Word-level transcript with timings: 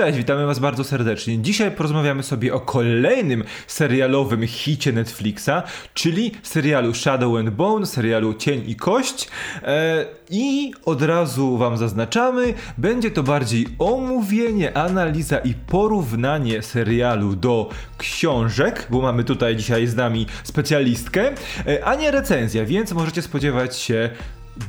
Cześć, 0.00 0.18
witamy 0.18 0.46
Was 0.46 0.58
bardzo 0.58 0.84
serdecznie. 0.84 1.38
Dzisiaj 1.38 1.70
porozmawiamy 1.70 2.22
sobie 2.22 2.54
o 2.54 2.60
kolejnym 2.60 3.44
serialowym 3.66 4.46
hicie 4.46 4.92
Netflixa, 4.92 5.50
czyli 5.94 6.32
serialu 6.42 6.94
Shadow 6.94 7.36
and 7.36 7.50
Bone, 7.50 7.86
serialu 7.86 8.34
Cień 8.34 8.62
i 8.66 8.76
Kość. 8.76 9.28
E, 9.62 10.06
I 10.30 10.72
od 10.84 11.02
razu 11.02 11.56
Wam 11.56 11.76
zaznaczamy, 11.76 12.54
będzie 12.78 13.10
to 13.10 13.22
bardziej 13.22 13.66
omówienie, 13.78 14.76
analiza 14.76 15.38
i 15.38 15.54
porównanie 15.54 16.62
serialu 16.62 17.36
do 17.36 17.70
książek, 17.98 18.86
bo 18.90 19.02
mamy 19.02 19.24
tutaj 19.24 19.56
dzisiaj 19.56 19.86
z 19.86 19.96
nami 19.96 20.26
specjalistkę, 20.44 21.32
e, 21.66 21.84
a 21.84 21.94
nie 21.94 22.10
recenzja, 22.10 22.64
więc 22.64 22.92
możecie 22.92 23.22
spodziewać 23.22 23.76
się 23.76 24.10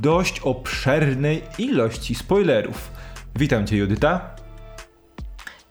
dość 0.02 0.40
obszernej 0.40 1.42
ilości 1.58 2.16
spoilerów. 2.16 2.92
Witam 3.36 3.68
Cię, 3.68 3.78
Judyta. 3.78 4.41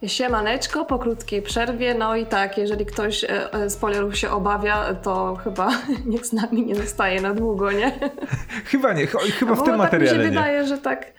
Siemaneczko, 0.06 0.84
po 0.84 0.98
krótkiej 0.98 1.42
przerwie. 1.42 1.94
No 1.94 2.16
i 2.16 2.26
tak, 2.26 2.58
jeżeli 2.58 2.86
ktoś 2.86 3.24
e, 3.24 3.52
e, 3.52 3.70
spoilerów 3.70 4.18
się 4.18 4.30
obawia, 4.30 4.94
to 4.94 5.36
chyba 5.44 5.70
nikt 6.06 6.26
z 6.26 6.32
nami 6.32 6.66
nie 6.66 6.74
zostaje 6.74 7.20
na 7.20 7.34
długo, 7.34 7.72
nie? 7.72 7.92
Chyba 8.70 8.92
nie, 8.92 9.06
chyba 9.06 9.54
w 9.54 9.62
tym 9.62 9.66
tak 9.66 9.78
materiale 9.78 10.12
mi 10.12 10.18
się 10.18 10.24
nie. 10.24 10.30
wydaje, 10.30 10.66
że 10.66 10.78
tak, 10.78 11.12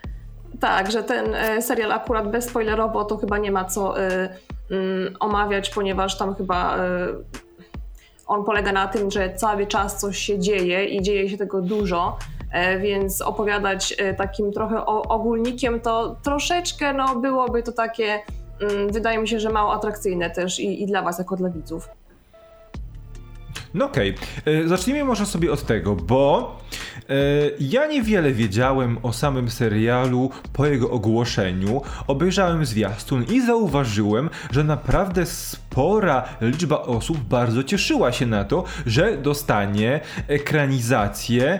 tak, 0.59 0.91
że 0.91 1.03
ten 1.03 1.36
e, 1.36 1.62
serial 1.62 1.91
akurat 1.91 2.31
bezspoilerowo 2.31 3.05
to 3.05 3.17
chyba 3.17 3.38
nie 3.38 3.52
ma 3.52 3.66
co 3.66 4.02
y, 4.02 4.30
y, 4.72 5.13
omawiać, 5.20 5.70
ponieważ 5.70 6.17
tam 6.17 6.36
chyba 6.36 6.77
y, 6.77 6.80
on 8.27 8.45
polega 8.45 8.72
na 8.72 8.88
tym, 8.88 9.11
że 9.11 9.36
cały 9.36 9.67
czas 9.67 10.00
coś 10.00 10.17
się 10.17 10.39
dzieje 10.39 10.86
i 10.86 11.02
dzieje 11.02 11.30
się 11.30 11.38
tego 11.38 11.61
dużo, 11.61 12.17
więc 12.80 13.22
opowiadać 13.22 13.95
takim 14.17 14.52
trochę 14.52 14.86
ogólnikiem 14.86 15.80
to 15.80 16.16
troszeczkę 16.23 16.94
no, 16.94 17.16
byłoby 17.16 17.63
to 17.63 17.72
takie 17.72 18.22
wydaje 18.92 19.18
mi 19.20 19.28
się, 19.28 19.40
że 19.40 19.50
mało 19.50 19.74
atrakcyjne 19.74 20.30
też 20.30 20.60
i, 20.60 20.84
i 20.84 20.86
dla 20.86 21.02
Was, 21.02 21.20
jako 21.20 21.36
dla 21.36 21.50
widzów. 21.50 21.90
No 23.73 23.86
okej, 23.86 24.16
okay. 24.44 24.53
E, 24.53 24.68
zacznijmy 24.68 25.03
może 25.03 25.26
sobie 25.26 25.52
od 25.52 25.64
tego, 25.64 25.95
bo 25.95 26.58
ja 27.59 27.88
niewiele 27.88 28.31
wiedziałem 28.31 28.97
o 29.03 29.14
samym 29.14 29.50
serialu 29.50 30.30
po 30.53 30.66
jego 30.66 30.92
ogłoszeniu. 30.92 31.81
Obejrzałem 32.08 32.66
zwiastun 32.66 33.23
i 33.23 33.45
zauważyłem, 33.45 34.30
że 34.52 34.64
naprawdę 34.64 35.25
spora 35.25 36.23
liczba 36.42 36.81
osób 36.81 37.17
bardzo 37.17 37.64
cieszyła 37.64 38.12
się 38.12 38.25
na 38.25 38.44
to, 38.44 38.64
że 38.86 39.17
dostanie 39.17 40.00
ekranizację, 40.28 41.45
e, 41.50 41.59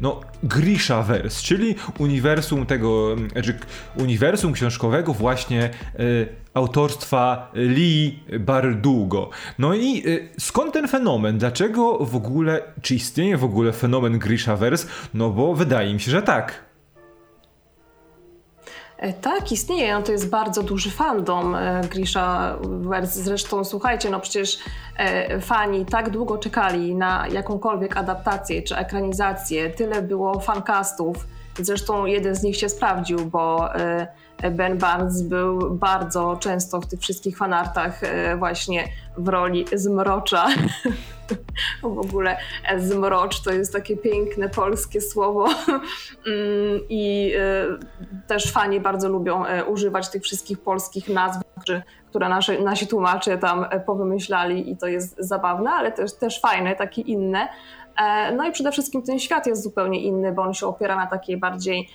no 0.00 0.20
Grishaverse, 0.44 1.42
czyli 1.42 1.74
uniwersum 1.98 2.66
tego, 2.66 3.16
znaczy 3.32 3.58
uniwersum 3.96 4.52
książkowego 4.52 5.12
właśnie 5.12 5.70
y, 6.00 6.28
autorstwa 6.54 7.50
Lee 7.54 8.18
Bardugo. 8.40 9.30
No 9.58 9.74
i 9.74 10.02
skąd 10.38 10.72
ten 10.72 10.88
fenomen? 10.88 11.38
Dlaczego 11.38 11.98
w 11.98 12.16
ogóle, 12.16 12.62
czy 12.82 12.94
istnieje 12.94 13.36
w 13.36 13.44
ogóle 13.44 13.72
fenomen 13.72 14.18
Grishaverse? 14.54 14.86
No 15.14 15.30
bo 15.30 15.54
wydaje 15.54 15.94
mi 15.94 16.00
się, 16.00 16.10
że 16.10 16.22
tak. 16.22 16.64
E, 18.98 19.12
tak, 19.12 19.52
istnieje. 19.52 19.94
No 19.94 20.02
to 20.02 20.12
jest 20.12 20.30
bardzo 20.30 20.62
duży 20.62 20.90
fandom 20.90 21.54
e, 21.54 21.80
Grisha 21.90 22.56
Zresztą 23.02 23.64
słuchajcie, 23.64 24.10
no 24.10 24.20
przecież 24.20 24.58
e, 24.96 25.40
fani 25.40 25.86
tak 25.86 26.10
długo 26.10 26.38
czekali 26.38 26.94
na 26.94 27.28
jakąkolwiek 27.28 27.96
adaptację 27.96 28.62
czy 28.62 28.76
ekranizację. 28.76 29.70
Tyle 29.70 30.02
było 30.02 30.40
fancastów. 30.40 31.26
Zresztą 31.58 32.06
jeden 32.06 32.34
z 32.34 32.42
nich 32.42 32.56
się 32.56 32.68
sprawdził, 32.68 33.26
bo 33.26 33.70
Ben 34.50 34.78
Barnes 34.78 35.22
był 35.22 35.70
bardzo 35.70 36.36
często 36.40 36.80
w 36.80 36.86
tych 36.86 37.00
wszystkich 37.00 37.36
fanartach 37.36 38.00
właśnie 38.38 38.88
w 39.16 39.28
roli 39.28 39.64
zmrocza. 39.72 40.46
w 41.82 41.98
ogóle 41.98 42.36
zmrocz 42.78 43.42
to 43.42 43.52
jest 43.52 43.72
takie 43.72 43.96
piękne 43.96 44.48
polskie 44.48 45.00
słowo 45.00 45.48
mm, 45.48 46.80
i 46.88 47.32
e, 47.38 48.26
też 48.26 48.52
fani 48.52 48.80
bardzo 48.80 49.08
lubią 49.08 49.46
e, 49.46 49.64
używać 49.64 50.08
tych 50.08 50.22
wszystkich 50.22 50.60
polskich 50.60 51.08
nazw, 51.08 51.40
które 52.10 52.28
nasi 52.64 52.86
tłumacze 52.86 53.38
tam 53.38 53.66
e, 53.70 53.80
powymyślali 53.80 54.70
i 54.70 54.76
to 54.76 54.86
jest 54.86 55.16
zabawne, 55.18 55.70
ale 55.70 55.92
też, 55.92 56.12
też 56.12 56.40
fajne, 56.40 56.76
takie 56.76 57.02
inne. 57.02 57.48
No 58.36 58.48
i 58.48 58.52
przede 58.52 58.72
wszystkim 58.72 59.02
ten 59.02 59.18
świat 59.18 59.46
jest 59.46 59.62
zupełnie 59.62 60.00
inny, 60.00 60.32
bo 60.32 60.42
on 60.42 60.54
się 60.54 60.66
opiera 60.66 60.96
na 60.96 61.06
takiej 61.06 61.36
bardziej 61.36 61.88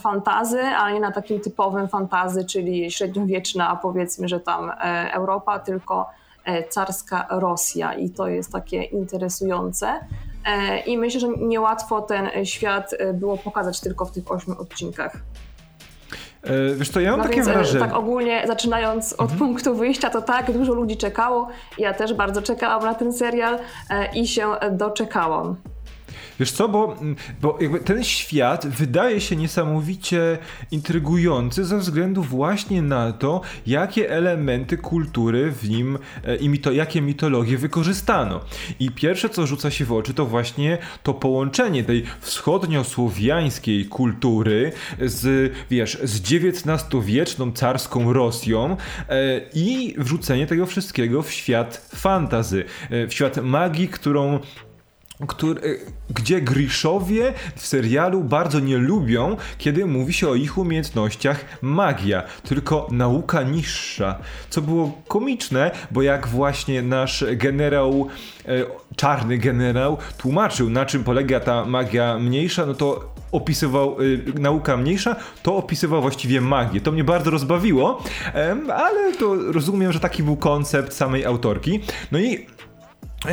fantazy, 0.00 0.60
ale 0.60 0.94
nie 0.94 1.00
na 1.00 1.12
takim 1.12 1.40
typowym 1.40 1.88
fantazy, 1.88 2.44
czyli 2.44 2.90
średniowieczna, 2.90 3.78
powiedzmy, 3.82 4.28
że 4.28 4.40
tam 4.40 4.72
Europa, 5.12 5.58
tylko 5.58 6.06
E, 6.48 6.68
carska 6.68 7.26
Rosja 7.30 7.94
i 7.94 8.10
to 8.10 8.28
jest 8.28 8.52
takie 8.52 8.82
interesujące. 8.82 10.00
E, 10.46 10.78
I 10.78 10.98
myślę, 10.98 11.20
że 11.20 11.28
niełatwo 11.28 12.02
ten 12.02 12.28
świat 12.44 12.94
e, 12.98 13.12
było 13.12 13.36
pokazać 13.36 13.80
tylko 13.80 14.04
w 14.04 14.12
tych 14.12 14.32
ośmiu 14.32 14.60
odcinkach. 14.60 15.16
Wiesz 16.76 16.90
co, 16.90 17.00
ja 17.00 17.10
mam 17.10 17.18
no 17.18 17.24
takie 17.24 17.36
więc, 17.36 17.48
wrażenie. 17.48 17.80
Tak 17.80 17.96
ogólnie 17.96 18.44
zaczynając 18.46 19.12
od 19.12 19.20
mhm. 19.20 19.38
punktu 19.38 19.74
wyjścia, 19.74 20.10
to 20.10 20.22
tak, 20.22 20.52
dużo 20.52 20.74
ludzi 20.74 20.96
czekało. 20.96 21.48
Ja 21.78 21.94
też 21.94 22.14
bardzo 22.14 22.42
czekałam 22.42 22.82
na 22.82 22.94
ten 22.94 23.12
serial 23.12 23.58
i 24.14 24.26
się 24.26 24.46
doczekałam. 24.70 25.56
Wiesz 26.40 26.52
co, 26.52 26.68
bo, 26.68 26.96
bo 27.42 27.58
jakby 27.60 27.80
ten 27.80 28.04
świat 28.04 28.66
wydaje 28.66 29.20
się 29.20 29.36
niesamowicie 29.36 30.38
intrygujący 30.70 31.64
ze 31.64 31.78
względu 31.78 32.22
właśnie 32.22 32.82
na 32.82 33.12
to, 33.12 33.40
jakie 33.66 34.10
elementy 34.10 34.76
kultury 34.76 35.52
w 35.52 35.70
nim 35.70 35.98
e, 36.24 36.36
i 36.36 36.48
mito, 36.48 36.72
jakie 36.72 37.02
mitologie 37.02 37.58
wykorzystano. 37.58 38.40
I 38.80 38.90
pierwsze, 38.90 39.28
co 39.28 39.46
rzuca 39.46 39.70
się 39.70 39.84
w 39.84 39.92
oczy, 39.92 40.14
to 40.14 40.26
właśnie 40.26 40.78
to 41.02 41.14
połączenie 41.14 41.84
tej 41.84 42.04
wschodniosłowiańskiej 42.20 43.84
kultury 43.84 44.72
z, 45.00 45.52
wiesz, 45.70 45.98
z 46.02 46.20
XIX-wieczną 46.20 47.52
carską 47.52 48.12
Rosją 48.12 48.76
e, 49.08 49.40
i 49.54 49.94
wrzucenie 49.98 50.46
tego 50.46 50.66
wszystkiego 50.66 51.22
w 51.22 51.32
świat 51.32 51.88
fantazy, 51.94 52.64
e, 52.90 53.06
w 53.06 53.14
świat 53.14 53.36
magii, 53.36 53.88
którą 53.88 54.40
który, 55.26 55.80
gdzie 56.10 56.40
Griszowie 56.40 57.32
w 57.56 57.66
serialu 57.66 58.24
bardzo 58.24 58.60
nie 58.60 58.78
lubią, 58.78 59.36
kiedy 59.58 59.86
mówi 59.86 60.12
się 60.12 60.28
o 60.28 60.34
ich 60.34 60.58
umiejętnościach 60.58 61.44
magia, 61.62 62.22
tylko 62.48 62.88
nauka 62.90 63.42
niższa. 63.42 64.18
Co 64.50 64.62
było 64.62 65.02
komiczne, 65.08 65.70
bo 65.90 66.02
jak 66.02 66.28
właśnie 66.28 66.82
nasz 66.82 67.24
generał, 67.36 68.08
e, 68.44 68.64
czarny 68.96 69.38
generał, 69.38 69.98
tłumaczył, 70.18 70.70
na 70.70 70.86
czym 70.86 71.04
polega 71.04 71.40
ta 71.40 71.64
magia 71.64 72.18
mniejsza, 72.18 72.66
no 72.66 72.74
to 72.74 73.14
opisywał 73.32 73.96
e, 74.36 74.40
nauka 74.40 74.76
mniejsza, 74.76 75.16
to 75.42 75.56
opisywał 75.56 76.02
właściwie 76.02 76.40
magię. 76.40 76.80
To 76.80 76.92
mnie 76.92 77.04
bardzo 77.04 77.30
rozbawiło, 77.30 78.02
e, 78.34 78.56
ale 78.74 79.12
to 79.12 79.52
rozumiem, 79.52 79.92
że 79.92 80.00
taki 80.00 80.22
był 80.22 80.36
koncept 80.36 80.92
samej 80.92 81.24
autorki. 81.24 81.80
No 82.12 82.18
i 82.18 82.46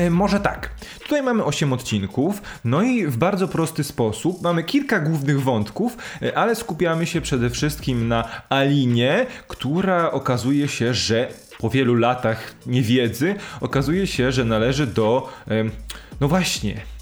może 0.09 0.39
tak. 0.39 0.69
Tutaj 0.99 1.23
mamy 1.23 1.43
8 1.43 1.73
odcinków, 1.73 2.41
no 2.63 2.81
i 2.81 3.07
w 3.07 3.17
bardzo 3.17 3.47
prosty 3.47 3.83
sposób 3.83 4.41
mamy 4.41 4.63
kilka 4.63 4.99
głównych 4.99 5.41
wątków, 5.41 5.97
e, 6.21 6.37
ale 6.37 6.55
skupiamy 6.55 7.05
się 7.05 7.21
przede 7.21 7.49
wszystkim 7.49 8.07
na 8.07 8.29
Alinie, 8.49 9.25
która 9.47 10.11
okazuje 10.11 10.67
się, 10.67 10.93
że 10.93 11.27
po 11.57 11.69
wielu 11.69 11.95
latach 11.95 12.55
niewiedzy 12.65 13.35
okazuje 13.61 14.07
się, 14.07 14.31
że 14.31 14.45
należy 14.45 14.87
do 14.87 15.29
no 16.21 16.27
właśnie 16.27 16.94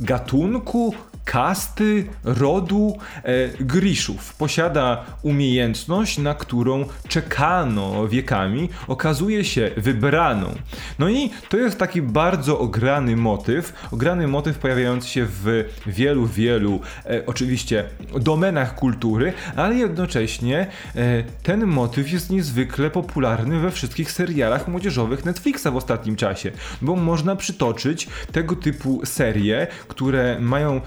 gatunku 0.00 0.94
kasty, 1.24 2.06
rodu 2.24 2.96
e, 3.22 3.48
Griszów. 3.60 4.34
Posiada 4.34 5.04
umiejętność, 5.22 6.18
na 6.18 6.34
którą 6.34 6.84
czekano 7.08 8.08
wiekami, 8.08 8.68
okazuje 8.88 9.44
się 9.44 9.70
wybraną. 9.76 10.54
No 10.98 11.08
i 11.08 11.30
to 11.48 11.56
jest 11.56 11.78
taki 11.78 12.02
bardzo 12.02 12.58
ograny 12.58 13.16
motyw, 13.16 13.72
ograny 13.92 14.28
motyw 14.28 14.58
pojawiający 14.58 15.08
się 15.08 15.26
w 15.26 15.64
wielu, 15.86 16.26
wielu 16.26 16.80
e, 17.06 17.26
oczywiście 17.26 17.84
domenach 18.20 18.74
kultury, 18.74 19.32
ale 19.56 19.74
jednocześnie 19.74 20.66
e, 20.96 21.22
ten 21.42 21.66
motyw 21.66 22.12
jest 22.12 22.30
niezwykle 22.30 22.90
popularny 22.90 23.58
we 23.60 23.70
wszystkich 23.70 24.12
serialach 24.12 24.68
młodzieżowych 24.68 25.24
Netflixa 25.24 25.66
w 25.72 25.76
ostatnim 25.76 26.16
czasie, 26.16 26.52
bo 26.82 26.96
można 26.96 27.36
przytoczyć 27.36 28.08
tego 28.32 28.56
typu 28.56 29.00
serie, 29.04 29.66
które 29.88 30.40
mają 30.40 30.80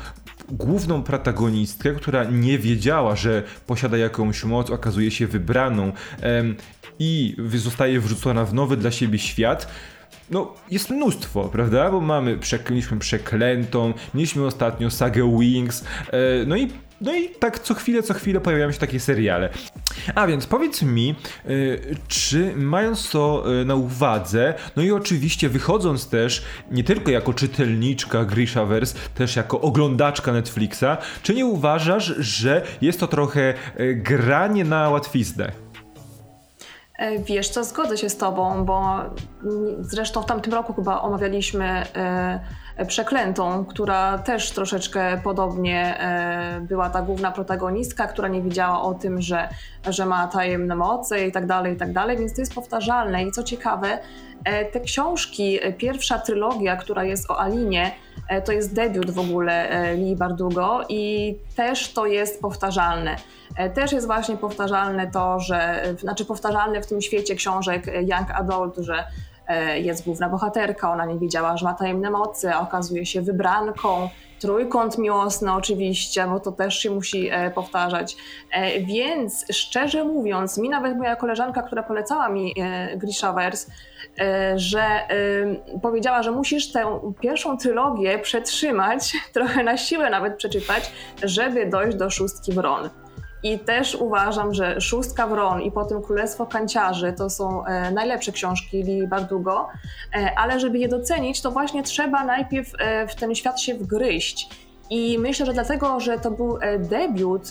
główną 0.50 1.04
protagonistkę, 1.04 1.94
która 1.94 2.24
nie 2.24 2.60
wiedziała, 2.60 3.16
że 3.16 3.44
posiada 3.68 3.98
jakąś 3.98 4.44
moc, 4.44 4.70
okazuje 4.70 5.12
się 5.12 5.28
wybraną 5.28 5.92
i 7.00 7.36
zostaje 7.54 8.00
wrzucona 8.00 8.46
w 8.46 8.54
nowy 8.54 8.78
dla 8.78 8.92
siebie 8.92 9.20
świat. 9.20 9.68
No, 10.32 10.54
jest 10.72 10.90
mnóstwo, 10.90 11.44
prawda? 11.44 11.92
Bo 11.92 12.02
mamy, 12.02 12.40
mieliśmy 12.70 13.00
Przeklętą, 13.00 13.94
mieliśmy 14.14 14.46
ostatnio 14.46 14.92
sagę 14.92 15.38
Wings, 15.40 15.84
e, 16.12 16.46
no 16.46 16.56
i 16.56 16.68
no 17.02 17.16
i 17.16 17.30
tak 17.30 17.60
co 17.60 17.74
chwilę, 17.74 18.04
co 18.04 18.14
chwilę 18.14 18.40
pojawiają 18.40 18.72
się 18.72 18.80
takie 18.80 19.00
seriale. 19.00 19.50
A 20.16 20.28
więc 20.28 20.46
powiedz 20.46 20.82
mi, 20.82 21.16
y, 21.50 21.96
czy 22.08 22.54
mając 22.56 23.10
to 23.10 23.44
y, 23.62 23.66
na 23.66 23.76
uwadze, 23.76 24.54
no 24.76 24.84
i 24.84 24.92
oczywiście 24.92 25.50
wychodząc 25.50 26.10
też 26.10 26.44
nie 26.72 26.84
tylko 26.84 27.12
jako 27.12 27.34
czytelniczka 27.34 28.26
Grishaverse, 28.26 28.96
też 29.16 29.36
jako 29.36 29.62
oglądaczka 29.62 30.32
Netflixa, 30.32 30.98
czy 31.24 31.34
nie 31.34 31.46
uważasz, 31.46 32.06
że 32.18 32.62
jest 32.82 33.00
to 33.00 33.08
trochę 33.08 33.54
granie 33.96 34.64
na 34.64 34.90
łatwiznę? 34.90 35.52
E, 36.98 37.20
wiesz 37.20 37.50
co, 37.50 37.64
zgodzę 37.64 37.98
się 37.98 38.10
z 38.10 38.18
tobą, 38.18 38.66
bo 38.66 39.00
zresztą 39.80 40.22
w 40.22 40.26
tamtym 40.26 40.54
roku 40.54 40.74
chyba 40.74 41.02
omawialiśmy 41.02 41.86
Przeklętą, 42.86 43.66
która 43.66 44.18
też 44.18 44.52
troszeczkę 44.52 45.22
podobnie 45.24 46.00
e, 46.00 46.62
była 46.62 46.90
ta 46.90 47.02
główna 47.02 47.32
protagonistka, 47.32 48.08
która 48.08 48.28
nie 48.28 48.42
wiedziała 48.42 48.82
o 48.82 48.94
tym, 48.94 49.22
że, 49.22 49.50
że 49.90 50.06
ma 50.06 50.28
tajemne 50.28 50.76
moce 50.76 51.28
i 51.28 51.32
tak 51.32 51.46
dalej, 51.46 51.74
i 51.74 51.78
tak 51.78 51.94
dalej, 51.94 52.18
więc 52.18 52.34
to 52.34 52.42
jest 52.42 52.54
powtarzalne. 52.54 53.24
I 53.24 53.32
co 53.32 53.44
ciekawe, 53.44 54.00
e, 54.46 54.66
te 54.66 54.80
książki, 54.80 55.60
e, 55.62 55.74
pierwsza 55.74 56.20
trylogia, 56.20 56.76
która 56.76 57.04
jest 57.04 57.32
o 57.32 57.42
Alinie, 57.42 57.92
to 58.46 58.52
jest 58.52 58.76
debiut 58.76 59.12
w 59.12 59.20
ogóle 59.20 59.70
Lee 59.96 60.16
Bardugo 60.16 60.82
i 60.90 61.36
też 61.56 61.94
to 61.94 62.06
jest 62.06 62.42
powtarzalne. 62.42 63.16
Też 63.74 63.92
jest 63.92 64.08
właśnie 64.08 64.38
powtarzalne 64.38 65.12
to, 65.12 65.40
że, 65.40 65.84
znaczy 66.00 66.26
powtarzalne 66.26 66.82
w 66.82 66.88
tym 66.88 67.02
świecie 67.02 67.36
książek 67.36 67.86
Young 68.02 68.32
Adult, 68.32 68.78
że 68.78 69.04
jest 69.76 70.06
główna 70.06 70.30
bohaterka, 70.30 70.92
ona 70.92 71.06
nie 71.06 71.20
wiedziała, 71.20 71.58
że 71.58 71.66
ma 71.66 71.74
tajemne 71.74 72.12
mocy, 72.12 72.54
a 72.54 72.60
okazuje 72.60 73.06
się 73.06 73.22
wybranką. 73.22 74.10
Trójkąt 74.40 74.98
miłosny 74.98 75.54
oczywiście, 75.54 76.28
bo 76.28 76.40
to 76.40 76.52
też 76.52 76.80
się 76.80 76.92
musi 76.92 77.30
e, 77.32 77.52
powtarzać. 77.52 78.18
E, 78.52 78.80
więc 78.80 79.46
szczerze 79.52 80.04
mówiąc, 80.04 80.58
mi 80.58 80.70
nawet 80.70 80.98
moja 80.98 81.16
koleżanka, 81.16 81.62
która 81.62 81.84
polecała 81.84 82.30
mi 82.30 82.54
Grishaverse, 82.96 83.72
że 84.56 84.82
powiedziała, 85.82 86.24
że 86.24 86.32
musisz 86.32 86.72
tę 86.72 87.00
pierwszą 87.22 87.58
trylogię 87.58 88.20
przetrzymać, 88.20 89.14
trochę 89.34 89.64
na 89.64 89.78
siłę 89.78 90.10
nawet 90.10 90.36
przeczytać, 90.38 90.92
żeby 91.24 91.66
dojść 91.66 91.98
do 91.98 92.10
szóstki 92.10 92.52
Wron. 92.52 92.90
I 93.44 93.60
też 93.60 93.96
uważam, 93.96 94.54
że 94.54 94.82
Szóstka 94.82 95.28
Wron 95.28 95.62
i 95.62 95.72
potem 95.72 96.02
Królestwo 96.02 96.46
Kanciarzy 96.46 97.14
to 97.18 97.30
są 97.30 97.66
e, 97.66 97.92
najlepsze 97.92 98.32
książki 98.32 98.84
Lili 98.84 99.08
Bardugo, 99.08 99.68
e, 100.16 100.32
ale 100.38 100.60
żeby 100.60 100.78
je 100.78 100.88
docenić, 100.88 101.42
to 101.42 101.52
właśnie 101.52 101.84
trzeba 101.84 102.24
najpierw 102.24 102.72
e, 102.80 103.08
w 103.08 103.16
ten 103.16 103.36
świat 103.36 103.62
się 103.62 103.76
wgryźć. 103.76 104.50
I 104.90 105.20
myślę, 105.20 105.46
że 105.46 105.54
dlatego, 105.54 106.00
że 106.00 106.20
to 106.20 106.32
był 106.32 106.60
debiut 106.80 107.50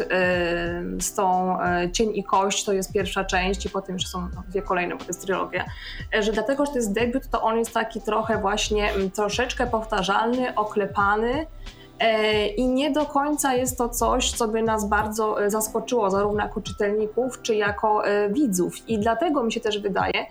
z 1.01 1.15
tą 1.15 1.59
Cień 1.93 2.11
i 2.15 2.25
Kość, 2.25 2.65
to 2.65 2.73
jest 2.73 2.93
pierwsza 2.93 3.25
część 3.25 3.67
i 3.67 3.71
potem 3.71 3.95
jeszcze 3.95 4.09
są 4.09 4.29
dwie 4.49 4.63
kolejne, 4.63 4.95
bo 4.95 5.01
to 5.01 5.07
jest 5.07 5.23
trylogia, 5.23 5.65
że 6.21 6.33
dlatego, 6.33 6.67
że 6.67 6.73
to 6.73 6.79
jest 6.79 6.93
debiut, 6.93 7.29
to 7.31 7.43
on 7.43 7.59
jest 7.59 7.75
taki 7.75 8.01
trochę 8.01 8.39
właśnie 8.39 8.91
troszeczkę 9.15 9.67
powtarzalny, 9.67 10.55
oklepany, 10.55 11.47
I 12.57 12.69
nie 12.69 12.91
do 12.91 13.07
końca 13.07 13.55
jest 13.55 13.79
to 13.79 13.89
coś, 13.89 14.33
co 14.33 14.49
by 14.49 14.63
nas 14.63 14.89
bardzo 14.89 15.45
e, 15.45 15.51
zaskoczyło, 15.51 16.11
zarówno 16.11 16.43
jako 16.43 16.61
czytelników, 16.61 17.43
czy 17.43 17.55
jako 17.55 18.07
e, 18.07 18.29
widzów. 18.29 18.89
I 18.89 18.99
dlatego 18.99 19.43
mi 19.43 19.53
się 19.53 19.61
też 19.61 19.79
wydaje, 19.79 20.27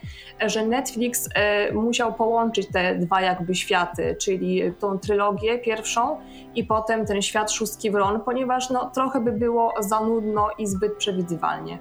że 0.46 0.66
Netflix 0.66 1.28
musiał 1.74 2.14
połączyć 2.14 2.68
te 2.72 2.94
dwa 2.94 3.20
jakby 3.20 3.54
światy, 3.54 4.16
czyli 4.20 4.72
tą 4.80 4.98
trylogię 4.98 5.58
pierwszą 5.58 6.16
i 6.54 6.64
potem 6.64 7.06
ten 7.06 7.22
świat 7.22 7.52
szóstki 7.52 7.90
wron, 7.90 8.20
ponieważ 8.20 8.70
no, 8.70 8.90
trochę 8.94 9.20
by 9.20 9.32
było 9.32 9.74
za 9.80 10.00
nudno 10.00 10.48
i 10.58 10.66
zbyt 10.66 10.96
przewidywalnie. 10.96 11.78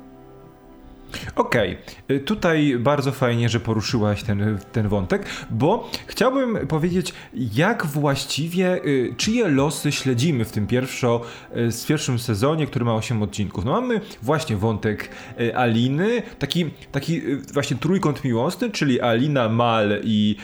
Okej, 1.36 1.78
okay. 2.06 2.19
tutaj 2.19 2.78
bardzo 2.80 3.12
fajnie, 3.12 3.50
że 3.50 3.60
poruszyłaś 3.60 4.24
ten, 4.24 4.60
ten 4.72 4.88
wątek, 4.88 5.25
bo 5.50 5.90
chciałbym 6.07 6.68
powiedzieć, 6.68 7.13
jak 7.34 7.86
właściwie, 7.86 8.86
y, 8.86 9.13
czyje 9.18 9.48
losy 9.48 9.92
śledzimy 9.92 10.46
w 10.46 10.52
tym 10.52 10.68
pierwszo, 10.68 11.22
y, 11.57 11.72
z 11.72 11.86
pierwszym 11.86 12.19
sezonie, 12.19 12.68
który 12.68 12.86
ma 12.86 12.96
8 12.96 13.24
odcinków. 13.24 13.66
No 13.66 13.72
mamy 13.72 14.02
właśnie 14.22 14.56
wątek 14.56 15.10
y, 15.40 15.57
Aliny, 15.57 16.22
taki, 16.40 16.66
taki 16.92 17.22
właśnie 17.54 17.78
trójkąt 17.78 18.24
miłosny, 18.24 18.72
czyli 18.72 19.01
Alina, 19.01 19.50
Mal 19.50 20.00
i 20.04 20.36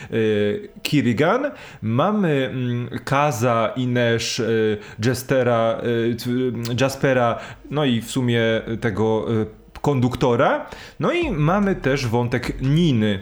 Kirigan. 0.81 1.51
Mamy 1.81 2.49
mm, 2.53 2.89
Kaza, 3.03 3.73
Inesz, 3.75 4.41
Jestera, 5.05 5.81
Jaspera, 6.79 7.39
no 7.71 7.85
i 7.85 8.01
w 8.01 8.11
sumie 8.11 8.41
tego 8.81 9.25
konduktora. 9.81 10.65
No 10.99 11.11
i 11.11 11.31
mamy 11.31 11.75
też 11.75 12.07
wątek 12.07 12.61
Niny, 12.61 13.19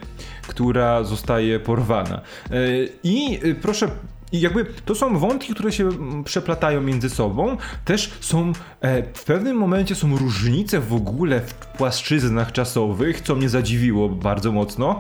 która 0.48 1.04
zostaje 1.04 1.60
porwana. 1.60 2.22
E, 2.52 2.58
I 3.04 3.40
e, 3.44 3.56
proszę 3.56 3.90
i 4.32 4.42
jakby 4.42 4.66
to 4.86 4.96
są 4.96 5.18
wątki, 5.18 5.54
które 5.54 5.72
się 5.72 5.90
przeplatają 6.24 6.82
między 6.82 7.10
sobą. 7.10 7.58
Też 7.86 8.12
są 8.20 8.52
e, 8.82 9.04
w 9.14 9.24
pewnym 9.24 9.58
momencie 9.58 9.96
są 9.96 10.18
różnice 10.18 10.80
w 10.80 10.94
ogóle 10.94 11.42
w 11.42 11.54
płaszczyznach 11.54 12.52
czasowych, 12.52 13.22
co 13.22 13.36
mnie 13.36 13.50
zadziwiło 13.50 14.10
bardzo 14.10 14.52
mocno. 14.52 15.00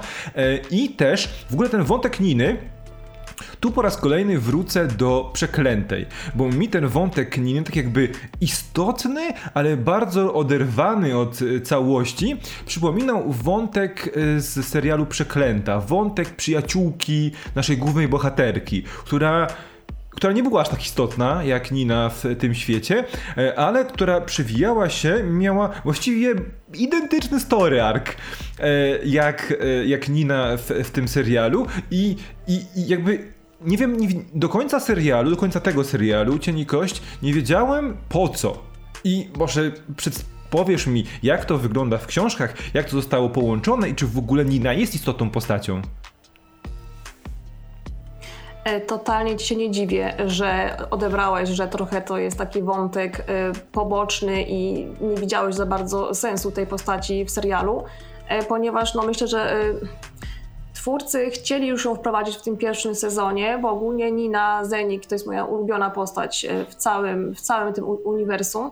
I 0.71 0.89
też 0.89 1.29
w 1.49 1.53
ogóle 1.53 1.69
ten 1.69 1.83
wątek 1.83 2.19
Niny 2.19 2.57
tu 3.59 3.71
po 3.71 3.81
raz 3.81 3.97
kolejny 3.97 4.39
wrócę 4.39 4.87
do 4.87 5.29
przeklętej, 5.33 6.05
bo 6.35 6.49
mi 6.49 6.67
ten 6.67 6.87
wątek 6.87 7.37
nie 7.37 7.63
tak 7.63 7.75
jakby 7.75 8.09
istotny, 8.41 9.33
ale 9.53 9.77
bardzo 9.77 10.33
oderwany 10.33 11.17
od 11.17 11.39
e, 11.41 11.61
całości, 11.61 12.37
przypominał 12.65 13.31
wątek 13.31 14.07
e, 14.07 14.39
z 14.39 14.67
serialu 14.67 15.05
Przeklęta, 15.05 15.79
wątek 15.79 16.35
przyjaciółki 16.35 17.31
naszej 17.55 17.77
głównej 17.77 18.07
bohaterki, 18.07 18.83
która 18.83 19.47
która 20.19 20.33
nie 20.33 20.43
była 20.43 20.61
aż 20.61 20.69
tak 20.69 20.85
istotna 20.85 21.43
jak 21.43 21.71
Nina 21.71 22.09
w 22.09 22.23
tym 22.39 22.55
świecie, 22.55 23.05
e, 23.37 23.59
ale 23.59 23.85
która 23.85 24.21
przewijała 24.21 24.89
się, 24.89 25.23
miała 25.23 25.69
właściwie 25.83 26.33
identyczny 26.73 27.39
story 27.39 27.81
arc 27.81 28.05
jak, 29.05 29.53
jak 29.85 30.09
Nina 30.09 30.57
w, 30.57 30.69
w 30.83 30.91
tym 30.91 31.07
serialu 31.07 31.67
i, 31.91 32.15
i, 32.47 32.53
i 32.75 32.87
jakby 32.87 33.33
nie 33.61 33.77
wiem 33.77 33.97
nie, 33.97 34.07
do 34.33 34.49
końca 34.49 34.79
serialu, 34.79 35.29
do 35.29 35.37
końca 35.37 35.59
tego 35.59 35.83
serialu, 35.83 36.39
Cień 36.39 36.65
Kość, 36.65 37.01
nie 37.21 37.33
wiedziałem 37.33 37.97
po 38.09 38.29
co. 38.29 38.63
I 39.03 39.29
może 39.37 39.71
przed, 39.97 40.25
powiesz 40.49 40.87
mi, 40.87 41.05
jak 41.23 41.45
to 41.45 41.57
wygląda 41.57 41.97
w 41.97 42.07
książkach, 42.07 42.53
jak 42.73 42.85
to 42.85 42.91
zostało 42.91 43.29
połączone 43.29 43.89
i 43.89 43.95
czy 43.95 44.07
w 44.07 44.17
ogóle 44.17 44.45
Nina 44.45 44.73
jest 44.73 44.95
istotną 44.95 45.29
postacią? 45.29 45.81
E, 48.63 48.81
totalnie 48.81 49.35
ci 49.35 49.47
się 49.47 49.55
nie 49.55 49.71
dziwię, 49.71 50.13
że 50.25 50.77
odebrałeś, 50.91 51.49
że 51.49 51.67
trochę 51.67 52.01
to 52.01 52.17
jest 52.17 52.37
taki 52.37 52.61
wątek 52.61 53.19
e, 53.19 53.23
poboczny 53.71 54.45
i 54.47 54.87
nie 55.01 55.15
widziałeś 55.15 55.55
za 55.55 55.65
bardzo 55.65 56.15
sensu 56.15 56.51
tej 56.51 56.67
postaci 56.67 57.25
w 57.25 57.31
serialu, 57.31 57.83
e, 58.27 58.43
ponieważ 58.43 58.95
no 58.95 59.03
myślę, 59.03 59.27
że 59.27 59.73
Twórcy 60.73 61.29
chcieli 61.29 61.67
już 61.67 61.85
ją 61.85 61.95
wprowadzić 61.95 62.37
w 62.37 62.41
tym 62.41 62.57
pierwszym 62.57 62.95
sezonie, 62.95 63.59
bo 63.61 63.69
ogólnie 63.69 64.11
Nina 64.11 64.65
Zenik 64.65 65.05
to 65.05 65.15
jest 65.15 65.27
moja 65.27 65.45
ulubiona 65.45 65.89
postać 65.89 66.47
w 66.69 66.75
całym, 66.75 67.35
w 67.35 67.41
całym 67.41 67.73
tym 67.73 67.85
uniwersum. 67.89 68.71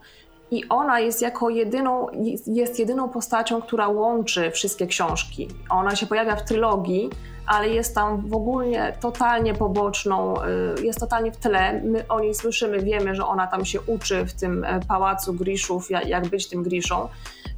I 0.52 0.70
ona 0.70 1.00
jest 1.00 1.22
jako 1.22 1.50
jedyną, 1.50 2.08
jest 2.46 2.80
jedyną 2.80 3.10
postacią, 3.10 3.62
która 3.62 3.88
łączy 3.88 4.52
wszystkie 4.52 4.88
książki. 4.88 5.48
Ona 5.70 5.96
się 5.96 6.08
pojawia 6.08 6.36
w 6.36 6.44
trylogii, 6.44 7.10
ale 7.48 7.70
jest 7.70 7.96
tam 7.96 8.30
w 8.30 8.36
ogóle 8.36 8.94
totalnie 9.00 9.54
poboczną, 9.54 10.42
e, 10.42 10.48
jest 10.84 11.00
totalnie 11.00 11.32
w 11.32 11.38
tle. 11.38 11.82
My 11.84 12.08
o 12.08 12.20
niej 12.20 12.36
słyszymy, 12.36 12.80
wiemy, 12.80 13.16
że 13.16 13.26
ona 13.26 13.48
tam 13.48 13.66
się 13.66 13.82
uczy 13.82 14.26
w 14.26 14.34
tym 14.34 14.64
e, 14.64 14.80
pałacu 14.88 15.34
Griszów, 15.34 15.90
jak 15.90 16.28
być 16.28 16.50
tym 16.50 16.64
Griszą. 16.64 17.10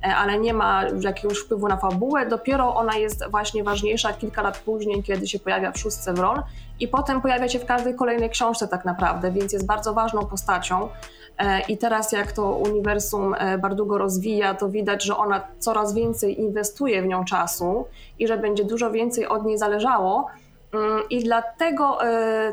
E, 0.06 0.16
ale 0.16 0.40
nie 0.40 0.54
ma 0.54 0.84
jakiegoś 1.00 1.38
wpływu 1.38 1.68
na 1.68 1.78
fabułę. 1.78 2.26
Dopiero 2.26 2.76
ona 2.76 2.98
jest 2.98 3.28
właśnie 3.32 3.64
ważniejsza 3.64 4.14
kilka 4.14 4.42
lat 4.42 4.58
później, 4.58 5.04
kiedy 5.04 5.28
się 5.28 5.40
pojawia 5.40 5.72
w 5.72 5.78
szóstce 5.78 6.14
Wron 6.14 6.42
i 6.80 6.88
potem 6.88 7.22
pojawia 7.22 7.50
się 7.50 7.60
w 7.60 7.66
każdej 7.66 7.96
kolejnej 7.96 8.30
książce 8.30 8.68
tak 8.68 8.86
naprawdę, 8.86 9.32
więc 9.32 9.54
jest 9.54 9.66
bardzo 9.66 9.94
ważną 9.94 10.26
postacią. 10.26 10.90
E, 11.38 11.62
I 11.62 11.78
teraz 11.78 12.12
jak 12.12 12.32
to 12.32 12.52
uniwersum 12.52 13.36
e, 13.38 13.58
Bardugo 13.58 13.98
rozwija, 13.98 14.54
to 14.54 14.70
widać, 14.70 15.04
że 15.04 15.18
ona 15.18 15.42
coraz 15.60 15.94
więcej 15.94 16.40
inwestuje 16.40 17.02
w 17.02 17.06
nią 17.06 17.26
czasu 17.26 17.86
i 18.20 18.28
że 18.28 18.38
będzie 18.38 18.64
dużo 18.64 18.92
więcej 18.92 19.28
od 19.28 19.46
niej 19.46 19.58
zależało. 19.58 20.28
Mm, 20.74 21.02
I 21.10 21.24
dlatego 21.24 21.98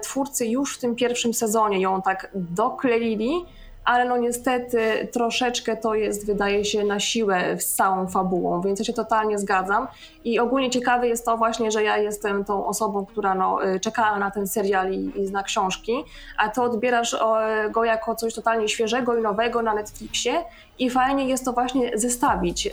twórcy 0.02 0.46
już 0.46 0.76
w 0.76 0.80
tym 0.80 0.96
pierwszym 0.96 1.34
sezonie 1.34 1.80
ją 1.80 2.02
tak 2.02 2.30
dokleili, 2.34 3.44
ale 3.86 4.04
no 4.04 4.16
niestety 4.16 5.08
troszeczkę 5.12 5.76
to 5.76 5.94
jest, 5.94 6.26
wydaje 6.26 6.64
się, 6.64 6.84
na 6.84 7.00
siłę 7.00 7.56
z 7.58 7.74
całą 7.74 8.08
fabułą, 8.08 8.60
więc 8.60 8.78
ja 8.78 8.84
się 8.84 8.92
totalnie 8.92 9.38
zgadzam. 9.38 9.86
I 10.24 10.38
ogólnie 10.38 10.70
ciekawe 10.70 11.08
jest 11.08 11.24
to 11.24 11.36
właśnie, 11.36 11.70
że 11.70 11.82
ja 11.82 11.98
jestem 11.98 12.44
tą 12.44 12.66
osobą, 12.66 13.06
która 13.06 13.34
no, 13.34 13.66
y, 13.74 13.80
czekała 13.80 14.18
na 14.18 14.30
ten 14.30 14.46
serial 14.46 14.92
i, 14.92 15.20
i 15.20 15.26
zna 15.26 15.42
książki, 15.42 15.92
a 16.38 16.48
ty 16.48 16.62
odbierasz 16.62 17.16
go 17.70 17.84
jako 17.84 18.14
coś 18.14 18.34
totalnie 18.34 18.68
świeżego 18.68 19.16
i 19.18 19.22
nowego 19.22 19.62
na 19.62 19.74
Netflixie 19.74 20.44
i 20.78 20.90
fajnie 20.90 21.28
jest 21.28 21.44
to 21.44 21.52
właśnie 21.52 21.90
zestawić 21.94 22.70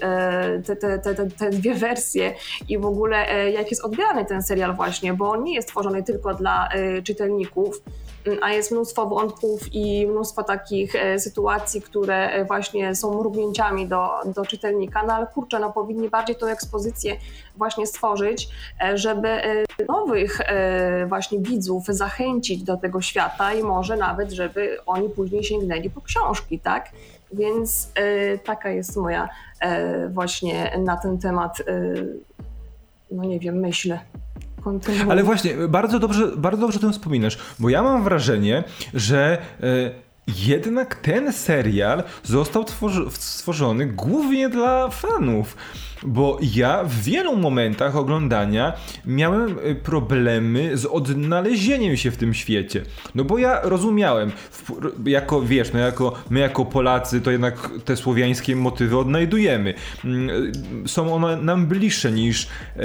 te, 0.65 0.75
te, 0.75 0.99
te, 0.99 1.15
te, 1.15 1.49
dwie 1.49 1.73
wersje 1.73 2.33
i 2.69 2.77
w 2.77 2.85
ogóle 2.85 3.49
jak 3.51 3.71
jest 3.71 3.85
odbierany 3.85 4.25
ten 4.25 4.43
serial 4.43 4.75
właśnie, 4.75 5.13
bo 5.13 5.29
on 5.29 5.43
nie 5.43 5.53
jest 5.53 5.67
tworzony 5.67 6.03
tylko 6.03 6.33
dla 6.33 6.69
czytelników, 7.03 7.81
a 8.41 8.51
jest 8.51 8.71
mnóstwo 8.71 9.05
wątków 9.05 9.59
i 9.71 10.07
mnóstwo 10.07 10.43
takich 10.43 10.95
e, 10.95 11.19
sytuacji, 11.19 11.81
które 11.81 12.29
e, 12.29 12.45
właśnie 12.45 12.95
są 12.95 13.19
mrugnięciami 13.19 13.87
do, 13.87 14.09
do 14.25 14.45
czytelnika, 14.45 15.03
no 15.03 15.13
ale 15.13 15.27
kurczę, 15.27 15.59
no 15.59 15.71
powinni 15.71 16.09
bardziej 16.09 16.35
tą 16.35 16.47
ekspozycję 16.47 17.15
właśnie 17.57 17.87
stworzyć, 17.87 18.49
e, 18.83 18.97
żeby 18.97 19.41
nowych 19.87 20.39
właśnie 21.07 21.39
widzów 21.39 21.85
zachęcić 21.85 22.63
do 22.63 22.77
tego 22.77 23.01
świata 23.01 23.53
i 23.53 23.63
może 23.63 23.97
nawet, 23.97 24.31
żeby 24.31 24.77
oni 24.85 25.09
później 25.09 25.43
sięgnęli 25.43 25.89
po 25.89 26.01
książki, 26.01 26.59
tak? 26.59 26.89
Więc 27.33 27.91
taka 28.43 28.69
jest 28.69 28.97
moja 28.97 29.29
właśnie 30.09 30.77
na 30.77 30.97
ten 30.97 31.17
temat, 31.17 31.57
no 33.11 33.23
nie 33.23 33.39
wiem, 33.39 33.55
myśl. 33.55 33.97
Ale 35.09 35.23
właśnie, 35.23 35.53
bardzo 35.69 35.99
dobrze, 35.99 36.31
bardzo 36.37 36.61
dobrze 36.61 36.77
o 36.77 36.81
tym 36.81 36.91
wspominasz, 36.93 37.37
bo 37.59 37.69
ja 37.69 37.83
mam 37.83 38.03
wrażenie, 38.03 38.63
że 38.93 39.37
e, 39.63 40.02
jednak 40.27 40.95
ten 40.95 41.33
serial 41.33 42.03
został 42.23 42.65
stworzony 43.09 43.85
głównie 43.85 44.49
dla 44.49 44.89
fanów. 44.89 45.57
Bo 46.05 46.39
ja 46.55 46.83
w 46.83 47.01
wielu 47.01 47.37
momentach 47.37 47.95
oglądania 47.95 48.73
miałem 49.05 49.59
y, 49.59 49.75
problemy 49.75 50.77
z 50.77 50.85
odnalezieniem 50.85 51.97
się 51.97 52.11
w 52.11 52.17
tym 52.17 52.33
świecie. 52.33 52.83
No 53.15 53.23
bo 53.23 53.37
ja 53.37 53.61
rozumiałem, 53.61 54.31
jako 55.05 55.41
wiesz, 55.41 55.73
no 55.73 55.79
jako, 55.79 56.13
my 56.29 56.39
jako 56.39 56.65
Polacy 56.65 57.21
to 57.21 57.31
jednak 57.31 57.69
te 57.85 57.95
słowiańskie 57.95 58.55
motywy 58.55 58.97
odnajdujemy. 58.97 59.73
Mm, 60.05 60.51
są 60.87 61.13
one 61.13 61.37
nam 61.37 61.67
bliższe 61.67 62.11
niż 62.11 62.43
e, 62.45 62.79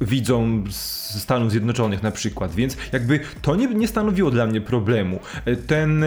widzą 0.00 0.64
z 0.70 1.02
Stanów 1.22 1.50
Zjednoczonych 1.50 2.02
na 2.02 2.10
przykład, 2.10 2.54
więc 2.54 2.76
jakby 2.92 3.20
to 3.42 3.56
nie, 3.56 3.66
nie 3.66 3.88
stanowiło 3.88 4.30
dla 4.30 4.46
mnie 4.46 4.60
problemu. 4.60 5.20
Ten 5.66 6.04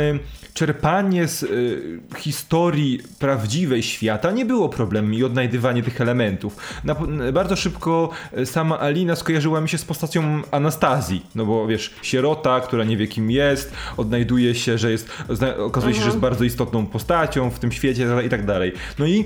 czerpanie 0.65 1.27
z 1.27 1.43
y, 1.43 1.99
historii 2.17 2.99
prawdziwej 3.19 3.83
świata 3.83 4.31
nie 4.31 4.45
było 4.45 4.69
problemem 4.69 5.13
i 5.13 5.23
odnajdywanie 5.23 5.83
tych 5.83 6.01
elementów. 6.01 6.57
Na, 6.83 6.95
bardzo 7.33 7.55
szybko 7.55 8.09
e, 8.33 8.45
sama 8.45 8.79
Alina 8.79 9.15
skojarzyła 9.15 9.61
mi 9.61 9.69
się 9.69 9.77
z 9.77 9.85
postacią 9.85 10.41
Anastazji, 10.51 11.25
no 11.35 11.45
bo 11.45 11.67
wiesz, 11.67 11.93
sierota, 12.01 12.59
która 12.59 12.83
nie 12.83 12.97
wie 12.97 13.07
kim 13.07 13.31
jest, 13.31 13.73
odnajduje 13.97 14.55
się, 14.55 14.77
że 14.77 14.91
jest, 14.91 15.09
okazuje 15.57 15.93
się, 15.93 15.99
że 15.99 16.05
jest 16.05 16.15
mhm. 16.15 16.21
bardzo 16.31 16.43
istotną 16.43 16.85
postacią 16.85 17.49
w 17.49 17.59
tym 17.59 17.71
świecie 17.71 18.07
i 18.25 18.29
tak 18.29 18.45
dalej. 18.45 18.71
No 18.99 19.05
i 19.05 19.25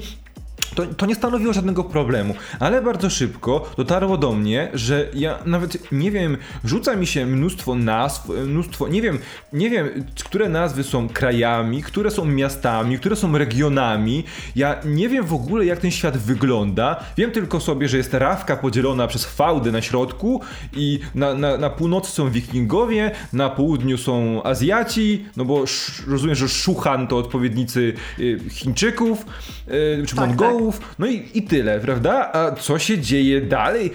to, 0.79 0.93
to 0.93 1.05
nie 1.05 1.15
stanowiło 1.15 1.53
żadnego 1.53 1.83
problemu, 1.83 2.35
ale 2.59 2.81
bardzo 2.81 3.09
szybko 3.09 3.71
dotarło 3.77 4.17
do 4.17 4.31
mnie, 4.31 4.69
że 4.73 5.09
ja 5.13 5.39
nawet 5.45 5.91
nie 5.91 6.11
wiem, 6.11 6.37
rzuca 6.63 6.95
mi 6.95 7.07
się 7.07 7.25
mnóstwo 7.25 7.75
nazw, 7.75 8.29
mnóstwo, 8.29 8.87
nie 8.87 9.01
wiem, 9.01 9.19
nie 9.53 9.69
wiem, 9.69 9.89
które 10.25 10.49
nazwy 10.49 10.83
są 10.83 11.09
krajami, 11.09 11.83
które 11.83 12.11
są 12.11 12.25
miastami, 12.25 12.99
które 12.99 13.15
są 13.15 13.37
regionami. 13.37 14.23
Ja 14.55 14.75
nie 14.85 15.09
wiem 15.09 15.25
w 15.25 15.33
ogóle, 15.33 15.65
jak 15.65 15.79
ten 15.79 15.91
świat 15.91 16.17
wygląda. 16.17 17.03
Wiem 17.17 17.31
tylko 17.31 17.59
sobie, 17.59 17.89
że 17.89 17.97
jest 17.97 18.13
rawka 18.13 18.57
podzielona 18.57 19.07
przez 19.07 19.25
fałdę 19.25 19.71
na 19.71 19.81
środku 19.81 20.41
i 20.73 20.99
na, 21.15 21.33
na, 21.33 21.57
na 21.57 21.69
północy 21.69 22.11
są 22.11 22.29
wikingowie, 22.31 23.11
na 23.33 23.49
południu 23.49 23.97
są 23.97 24.43
Azjaci, 24.43 25.25
no 25.37 25.45
bo 25.45 25.63
rozumiem, 26.07 26.35
że 26.35 26.49
Szuchan 26.49 27.07
to 27.07 27.17
odpowiednicy 27.17 27.93
y, 28.19 28.39
Chińczyków 28.49 29.25
y, 29.67 30.03
czy 30.07 30.15
tak, 30.15 30.27
Mongołów. 30.27 30.68
No 30.99 31.07
i, 31.07 31.31
i 31.33 31.41
tyle, 31.43 31.79
prawda? 31.79 32.31
A 32.33 32.51
co 32.51 32.79
się 32.79 32.97
dzieje 32.99 33.41
dalej? 33.41 33.91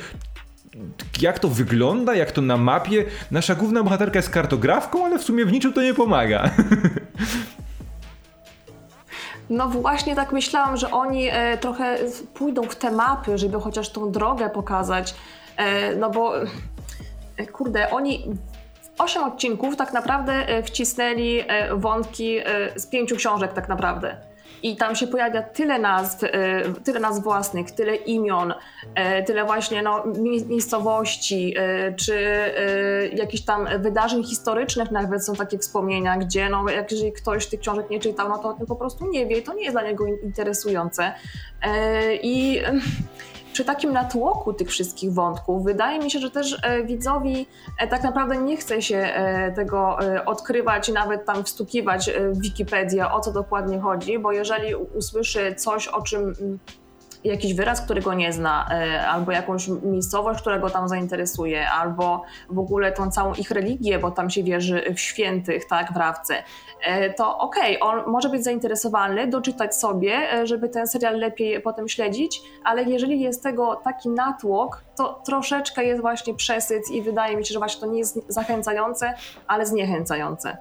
jak 1.21 1.39
to 1.39 1.49
wygląda, 1.49 2.15
jak 2.15 2.33
to 2.33 2.43
na 2.43 2.57
mapie. 2.57 3.05
Nasza 3.31 3.55
główna 3.55 3.83
bohaterka 3.83 4.19
jest 4.19 4.31
kartografką, 4.31 5.05
ale 5.05 5.19
w 5.19 5.23
sumie 5.23 5.45
w 5.45 5.53
niczym 5.53 5.73
to 5.73 5.83
nie 5.83 5.95
pomaga. 5.95 6.51
No 9.51 9.69
właśnie 9.69 10.17
tak 10.17 10.33
myślałam, 10.33 10.77
że 10.77 10.91
oni 10.91 11.29
e, 11.33 11.59
trochę 11.59 11.97
pójdą 12.35 12.63
w 12.63 12.77
te 12.77 12.91
mapy, 12.91 13.39
żeby 13.39 13.61
chociaż 13.61 13.91
tą 13.91 14.13
drogę 14.13 14.51
pokazać. 14.51 15.15
E, 15.57 15.97
no 15.97 16.11
bo 16.11 16.43
e, 17.37 17.47
kurde, 17.53 17.91
oni 17.91 18.25
w 18.83 19.01
8 19.01 19.25
odcinków 19.25 19.77
tak 19.77 19.93
naprawdę 19.93 20.63
wcisnęli 20.63 21.45
wątki 21.75 22.37
z 22.77 22.87
pięciu 22.87 23.17
książek 23.17 23.53
tak 23.53 23.69
naprawdę 23.69 24.17
i 24.65 24.77
tam 24.77 24.97
się 24.97 25.07
pojawia 25.07 25.43
tyle 25.43 25.79
nazw, 25.79 26.25
e, 26.25 26.29
tyle 26.85 27.01
nazw 27.01 27.23
własnych, 27.23 27.71
tyle 27.71 27.97
imion, 27.97 28.55
e, 28.95 29.23
tyle 29.23 29.45
właśnie 29.45 29.83
no, 29.83 30.05
miejscowości, 30.49 31.55
e, 31.57 31.93
czy 31.93 32.15
jakichś 33.13 33.43
tam 33.43 33.69
wydarzeń 33.79 34.25
historycznych 34.25 34.91
nawet 34.91 35.25
są 35.25 35.35
takie 35.35 35.59
wspomnienia, 35.59 36.17
gdzie 36.17 36.49
no, 36.49 36.71
jak 36.71 36.93
jeżeli 36.93 37.13
ktoś 37.13 37.47
tych 37.47 37.61
książek 37.61 37.91
nie 37.91 38.01
czytał, 38.01 38.29
no 38.29 38.39
to 38.39 38.49
o 38.49 38.53
tym 38.53 38.67
po 38.67 38.77
prostu 38.77 39.11
nie 39.11 39.27
wie 39.27 39.39
i 39.39 39.43
to 39.43 39.55
nie 39.55 39.63
jest 39.63 39.75
dla 39.75 39.83
niego 39.83 40.07
interesujące. 40.07 41.13
I 42.23 42.61
przy 43.55 43.65
takim 43.65 43.93
natłoku 43.93 44.53
tych 44.53 44.69
wszystkich 44.69 45.13
wątków, 45.13 45.65
wydaje 45.65 45.99
mi 45.99 46.11
się, 46.11 46.19
że 46.19 46.31
też 46.31 46.59
e, 46.63 46.85
widzowi 46.85 47.47
e, 47.79 47.89
tak 47.89 48.03
naprawdę 48.03 48.37
nie 48.37 48.57
chce 48.57 48.83
się 48.83 48.97
e, 48.97 49.53
tego 49.53 49.99
odkrywać 50.27 50.89
i 50.89 50.93
nawet 50.93 51.25
tam 51.25 51.45
wstukiwać 51.45 52.11
w 52.33 52.41
Wikipedię, 52.41 53.11
o 53.11 53.21
co 53.21 53.33
dokładnie 53.33 53.81
chodzi, 53.81 54.19
bo 54.19 54.33
jeżeli 54.33 54.75
usłyszy 54.75 55.55
coś, 55.55 55.89
o 55.89 56.03
czym 56.03 56.21
mm, 56.21 56.59
jakiś 57.25 57.55
wyraz, 57.55 57.81
którego 57.81 58.15
nie 58.15 58.33
zna, 58.33 58.67
e, 58.71 59.07
albo 59.09 59.33
jakąś 59.33 59.69
miejscowość, 59.69 60.41
która 60.41 60.59
go 60.59 60.71
tam 60.71 60.89
zainteresuje, 60.89 61.71
albo 61.71 62.23
w 62.51 62.59
ogóle 62.59 62.93
tą 62.93 63.11
całą 63.11 63.35
ich 63.35 63.51
religię, 63.51 63.99
bo 63.99 64.11
tam 64.11 64.31
się 64.31 64.43
wierzy 64.43 64.95
w 64.95 65.01
świętych, 65.01 65.65
tak, 65.65 65.93
w 65.93 65.97
Rawce, 65.97 66.43
to 67.17 67.39
okej, 67.39 67.81
okay, 67.81 67.89
on 67.91 68.13
może 68.13 68.29
być 68.29 68.45
zainteresowany, 68.45 69.27
doczytać 69.27 69.77
sobie, 69.77 70.33
e, 70.33 70.47
żeby 70.47 70.69
ten 70.69 70.87
serial 70.87 71.19
lepiej 71.19 71.61
potem 71.61 71.89
śledzić, 71.89 72.43
ale 72.65 72.83
jeżeli 72.83 73.21
jest 73.21 73.43
tego 73.43 73.81
taki 73.85 74.09
natłok, 74.09 74.85
to 74.97 75.23
troszeczkę 75.27 75.85
jest 75.85 76.01
właśnie 76.01 76.35
przesyt 76.35 76.91
i 76.91 77.03
wydaje 77.03 77.37
mi 77.37 77.47
się, 77.47 77.53
że 77.53 77.59
właśnie 77.59 77.81
to 77.81 77.87
nie 77.87 77.99
jest 77.99 78.19
zachęcające, 78.29 79.15
ale 79.47 79.67
zniechęcające. 79.67 80.57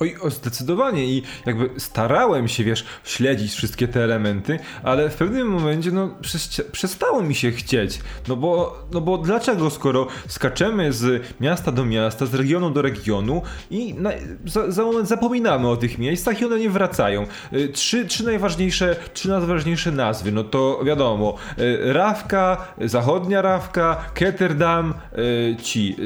Oj, 0.00 0.16
o, 0.20 0.30
zdecydowanie 0.30 1.04
i 1.04 1.22
jakby 1.46 1.70
starałem 1.80 2.48
się, 2.48 2.64
wiesz, 2.64 2.84
śledzić 3.04 3.52
wszystkie 3.52 3.88
te 3.88 4.04
elementy, 4.04 4.58
ale 4.82 5.10
w 5.10 5.14
pewnym 5.14 5.48
momencie, 5.48 5.90
no, 5.90 6.14
przestało 6.72 7.22
mi 7.22 7.34
się 7.34 7.52
chcieć. 7.52 8.00
No 8.28 8.36
bo, 8.36 8.78
no 8.92 9.00
bo 9.00 9.18
dlaczego, 9.18 9.70
skoro 9.70 10.06
skaczemy 10.28 10.92
z 10.92 11.34
miasta 11.40 11.72
do 11.72 11.84
miasta, 11.84 12.26
z 12.26 12.34
regionu 12.34 12.70
do 12.70 12.82
regionu 12.82 13.42
i 13.70 13.94
na, 13.94 14.10
za, 14.46 14.70
za, 14.70 14.84
moment 14.84 15.08
zapominamy 15.08 15.68
o 15.68 15.76
tych 15.76 15.98
miejscach 15.98 16.40
i 16.40 16.44
one 16.44 16.58
nie 16.58 16.70
wracają. 16.70 17.26
Y, 17.52 17.68
trzy, 17.68 18.06
trzy 18.06 18.24
najważniejsze, 18.24 18.96
trzy 19.14 19.28
najważniejsze 19.28 19.92
nazwy, 19.92 20.32
no 20.32 20.44
to 20.44 20.80
wiadomo, 20.84 21.34
y, 21.58 21.92
Rawka, 21.92 22.74
Zachodnia 22.80 23.42
Rawka, 23.42 24.10
Ketterdam, 24.14 24.94
y, 25.18 25.56
ci 25.62 25.96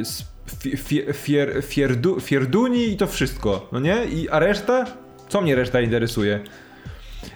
fier, 0.61 1.15
fier, 1.15 1.63
fierdu, 1.63 2.21
Fierduni 2.21 2.85
i 2.85 2.97
to 2.97 3.07
wszystko, 3.07 3.67
no 3.73 3.81
nie? 3.81 4.05
I, 4.05 4.29
a 4.29 4.39
reszta? 4.39 4.85
Co 5.29 5.41
mnie 5.41 5.55
reszta 5.55 5.81
interesuje? 5.81 6.41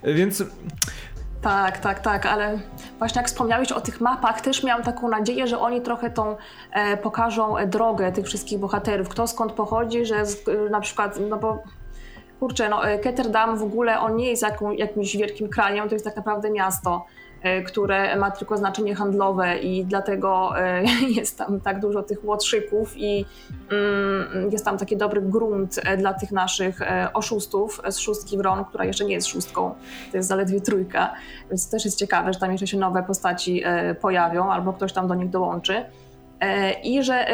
Więc... 0.05 0.45
Tak, 1.43 1.79
tak, 1.79 2.01
tak, 2.01 2.27
ale 2.27 2.59
właśnie 2.99 3.19
jak 3.19 3.29
wspomniałeś 3.29 3.73
o 3.73 3.81
tych 3.81 4.01
mapach, 4.01 4.41
też 4.41 4.65
miałam 4.65 4.83
taką 4.83 5.09
nadzieję, 5.09 5.47
że 5.47 5.59
oni 5.59 5.81
trochę 5.81 6.11
tą 6.11 6.37
e, 6.73 6.97
pokażą 6.97 7.55
drogę 7.67 8.13
tych 8.13 8.27
wszystkich 8.27 8.59
bohaterów, 8.59 9.09
kto 9.09 9.27
skąd 9.27 9.53
pochodzi, 9.53 10.07
że 10.07 10.27
z, 10.27 10.49
e, 10.49 10.71
na 10.71 10.81
przykład, 10.81 11.19
no 11.31 11.37
bo 11.37 11.63
kurczę, 12.41 12.69
no 12.69 12.89
e, 12.89 12.99
Ketterdam 12.99 13.59
w 13.59 13.63
ogóle 13.63 14.01
on 14.01 14.17
nie 14.17 14.31
jest 14.31 14.43
jaką, 14.43 14.73
jakimś 14.73 15.17
wielkim 15.17 15.49
krajem, 15.49 15.89
to 15.89 15.95
jest 15.95 16.05
tak 16.05 16.17
naprawdę 16.17 16.51
miasto. 16.51 17.07
E, 17.43 17.63
które 17.63 18.17
ma 18.17 18.31
tylko 18.31 18.57
znaczenie 18.57 18.95
handlowe 18.95 19.59
i 19.59 19.85
dlatego 19.85 20.61
e, 20.61 20.83
jest 21.17 21.39
tam 21.39 21.61
tak 21.61 21.81
dużo 21.81 22.03
tych 22.03 22.25
łotrzyków 22.25 22.95
i 22.97 23.25
mm, 23.73 24.51
jest 24.51 24.65
tam 24.65 24.79
taki 24.79 24.97
dobry 24.97 25.23
grunt 25.23 25.81
e, 25.85 25.97
dla 25.97 26.15
tych 26.15 26.33
naszych 26.33 26.81
oszustów 27.15 27.81
z 27.91 27.99
szóstki 27.99 28.39
Wron, 28.39 28.65
która 28.65 28.85
jeszcze 28.85 29.05
nie 29.05 29.15
jest 29.15 29.29
szóstką, 29.29 29.75
to 30.11 30.17
jest 30.17 30.29
zaledwie 30.29 30.61
trójka, 30.61 31.15
więc 31.51 31.71
też 31.71 31.85
jest 31.85 31.99
ciekawe, 31.99 32.33
że 32.33 32.39
tam 32.39 32.53
jeszcze 32.53 32.67
się 32.67 32.77
nowe 32.77 33.03
postaci 33.03 33.63
pojawią 34.01 34.53
albo 34.53 34.73
ktoś 34.73 34.93
tam 34.93 35.09
do 35.09 35.15
nich 35.15 35.31
dołączy. 35.31 35.85
I 36.83 37.03
że 37.03 37.27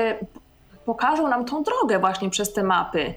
pokażą 0.84 1.28
nam 1.28 1.44
tą 1.44 1.62
drogę 1.62 1.98
właśnie 1.98 2.30
przez 2.30 2.52
te 2.52 2.62
mapy 2.62 3.14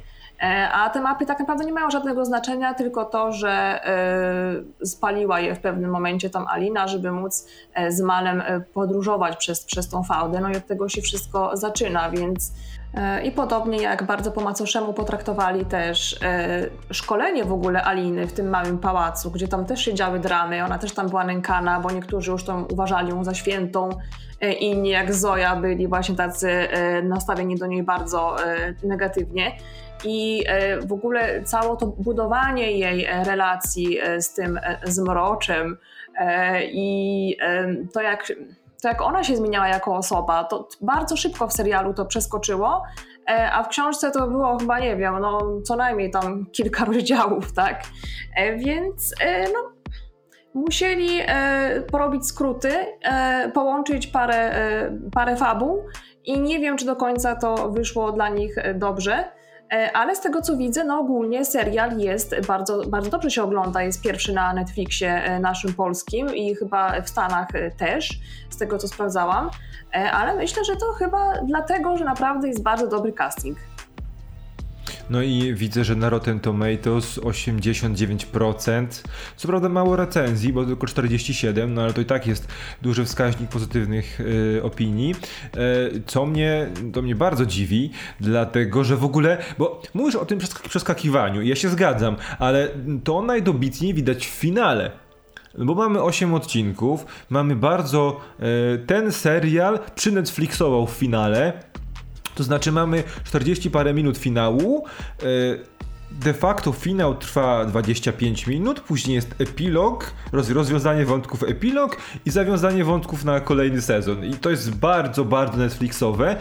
A 0.74 0.89
te 0.89 1.01
mapy 1.01 1.25
tak 1.25 1.39
naprawdę 1.39 1.65
nie 1.65 1.74
mają 1.74 1.89
żadnego 1.89 2.25
znaczenia, 2.25 2.74
tylko 2.74 3.06
to, 3.06 3.32
że 3.32 3.80
spaliła 4.84 5.39
je 5.39 5.56
w 5.56 5.60
pewnym 5.60 5.92
momencie 5.92 6.30
tam 6.30 6.48
Alina, 6.48 6.88
żeby 6.88 7.12
móc 7.12 7.48
z 7.89 8.01
Malem 8.01 8.44
podróżować 8.74 9.38
przez, 9.38 9.65
przez 9.65 9.89
tą 9.89 10.04
fałdę. 10.04 10.39
No 10.39 10.50
i 10.50 10.56
od 10.56 10.68
tego 10.68 10.89
się 10.89 11.01
wszystko 11.01 11.58
zaczyna, 11.58 12.10
więc 12.10 12.51
i 13.24 13.32
podobnie 13.32 13.82
jak 13.82 14.04
bardzo 14.04 14.32
po 14.32 14.42
macoszemu 14.42 14.94
potraktowali 14.94 15.65
też 15.65 16.20
e, 16.24 16.48
szkolenie 16.92 17.46
w 17.46 17.54
ogóle 17.54 17.84
Aliny 17.84 18.27
w 18.27 18.34
tym 18.34 18.50
małym 18.50 18.77
pałacu, 18.77 19.32
gdzie 19.32 19.48
tam 19.48 19.65
też 19.65 19.86
się 19.86 19.94
działy 19.94 20.20
dramy, 20.20 20.65
ona 20.65 20.77
też 20.77 20.94
tam 20.94 21.10
była 21.10 21.24
nękana, 21.24 21.80
bo 21.80 21.92
niektórzy 21.92 22.32
już 22.32 22.44
tam 22.44 22.65
uważali 22.72 23.10
ją 23.10 23.24
za 23.24 23.34
świętą, 23.34 23.89
e, 24.42 24.54
inni 24.54 24.89
jak 24.89 25.13
Zoja 25.13 25.56
byli 25.56 25.88
właśnie 25.88 26.15
tacy 26.15 26.50
e, 26.50 27.01
nastawieni 27.01 27.56
do 27.56 27.68
niej 27.68 27.84
bardzo 27.84 28.36
negatywnie. 28.84 29.51
I 30.05 30.43
w 30.85 30.93
ogóle 30.93 31.43
całe 31.43 31.77
to 31.77 31.88
budowanie 31.88 32.71
jej 32.71 33.07
relacji 33.25 34.00
z 34.19 34.33
tym 34.33 34.59
zmroczem 34.83 35.77
i 36.71 37.38
to 37.93 38.01
jak 38.01 38.27
to 38.85 38.89
jak 38.89 39.01
ona 39.01 39.24
się 39.24 39.35
zmieniała 39.35 39.67
jako 39.67 39.95
osoba, 39.95 40.43
to 40.43 40.67
bardzo 40.81 41.17
szybko 41.17 41.47
w 41.47 41.53
serialu 41.53 41.93
to 41.93 42.05
przeskoczyło, 42.05 42.83
e, 43.29 43.51
a 43.51 43.63
w 43.63 43.67
książce 43.67 44.12
to 44.12 44.27
było 44.27 44.57
chyba, 44.57 44.79
nie 44.79 44.95
wiem, 44.95 45.19
no 45.21 45.62
co 45.63 45.75
najmniej 45.75 46.12
tam 46.12 46.45
kilka 46.51 46.85
rozdziałów, 46.93 47.53
tak? 47.53 47.83
E, 48.35 48.57
więc 48.57 49.13
e, 49.21 49.43
no, 49.43 49.71
musieli 50.53 51.09
porobić 51.91 52.27
skróty, 52.27 52.71
połączyć 53.53 54.07
parę, 54.07 54.51
parę 55.13 55.35
fabuł 55.35 55.83
i 56.24 56.39
nie 56.39 56.59
wiem, 56.59 56.77
czy 56.77 56.85
do 56.85 56.95
końca 56.95 57.35
to 57.35 57.71
wyszło 57.71 58.12
dla 58.12 58.29
nich 58.29 58.55
dobrze. 58.75 59.31
E, 59.74 59.91
ale 59.93 60.15
z 60.15 60.22
tego 60.22 60.41
co 60.41 60.57
widzę, 60.57 60.84
no 60.84 61.00
ogólnie 61.00 61.45
serial 61.45 61.98
jest 61.98 62.36
bardzo, 62.48 62.86
bardzo 62.88 63.10
dobrze 63.10 63.31
się 63.31 63.43
ogląda. 63.43 63.84
Jest 63.84 64.01
pierwszy 64.01 64.34
na 64.34 64.53
Netflixie 64.53 65.24
e, 65.24 65.39
naszym 65.39 65.74
polskim 65.74 66.36
i 66.36 66.55
chyba 66.55 67.01
w 67.01 67.10
Stanach 67.10 67.55
e, 67.55 67.72
też, 67.72 68.19
z 68.50 68.57
tego 68.57 68.77
co 68.77 68.88
sprawdzałam. 68.88 69.50
Ale 70.13 70.36
myślę, 70.36 70.63
że 70.63 70.75
to 70.75 70.86
chyba 70.86 71.34
dlatego, 71.43 71.98
że 71.98 72.05
naprawdę 72.05 72.48
jest 72.48 72.63
bardzo 72.63 72.88
dobry 72.88 73.13
casting. 73.13 73.57
No 75.10 75.22
i 75.22 75.54
widzę, 75.54 75.84
że 75.84 75.96
na 75.96 76.10
Rotten 76.10 76.39
Tomatoes 76.39 77.20
89%. 77.20 78.88
Co 79.36 79.48
prawda 79.48 79.70
mało 79.70 79.96
recenzji, 79.96 80.54
bo 80.54 80.65
tylko 80.65 80.88
47, 80.88 81.74
no 81.74 81.82
ale 81.82 81.94
to 81.94 82.01
i 82.01 82.06
tak 82.06 82.27
jest 82.27 82.48
duży 82.82 83.06
wskaźnik 83.06 83.50
pozytywnych 83.50 84.20
y, 84.20 84.63
opinii. 84.63 85.15
Y, 85.58 86.01
co 86.06 86.25
mnie, 86.25 86.70
to 86.94 87.01
mnie 87.01 87.15
bardzo 87.15 87.46
dziwi, 87.46 87.92
dlatego 88.20 88.84
że 88.84 88.98
w 88.98 89.04
ogóle, 89.04 89.38
bo 89.58 89.82
mówisz 89.94 90.15
o 90.15 90.25
tym 90.25 90.39
przeskakiwaniu 90.70 91.42
i 91.42 91.48
ja 91.48 91.56
się 91.56 91.70
zgadzam, 91.70 92.15
ale 92.39 92.70
to 93.04 93.22
najdobitniej 93.22 93.94
widać 93.94 94.27
w 94.27 94.30
finale. 94.30 94.92
Bo 95.58 95.75
mamy 95.75 96.01
8 96.01 96.34
odcinków, 96.34 97.06
mamy 97.30 97.56
bardzo. 97.56 98.22
Y, 98.75 98.86
ten 98.86 99.12
serial 99.12 99.80
przy 99.96 100.12
Netflixował 100.12 100.88
w 100.88 100.92
finale 100.92 101.54
to 102.36 102.44
znaczy 102.44 102.72
mamy 102.72 103.04
40 103.24 103.72
parę 103.72 103.94
minut 103.94 104.18
finału. 104.18 104.86
E, 105.20 105.25
de 106.12 106.34
facto 106.34 106.72
finał 106.72 107.15
trwa 107.15 107.65
25 107.65 108.48
minut, 108.48 108.80
później 108.80 109.15
jest 109.15 109.36
epilog, 109.42 110.12
rozwiązanie 110.32 111.06
wątków 111.06 111.44
epilog 111.44 111.98
i 112.25 112.30
zawiązanie 112.32 112.84
wątków 112.84 113.25
na 113.25 113.39
kolejny 113.39 113.82
sezon. 113.82 114.25
I 114.25 114.34
to 114.34 114.50
jest 114.50 114.75
bardzo, 114.75 115.25
bardzo 115.25 115.58
Netflixowe. 115.58 116.30
E, 116.32 116.38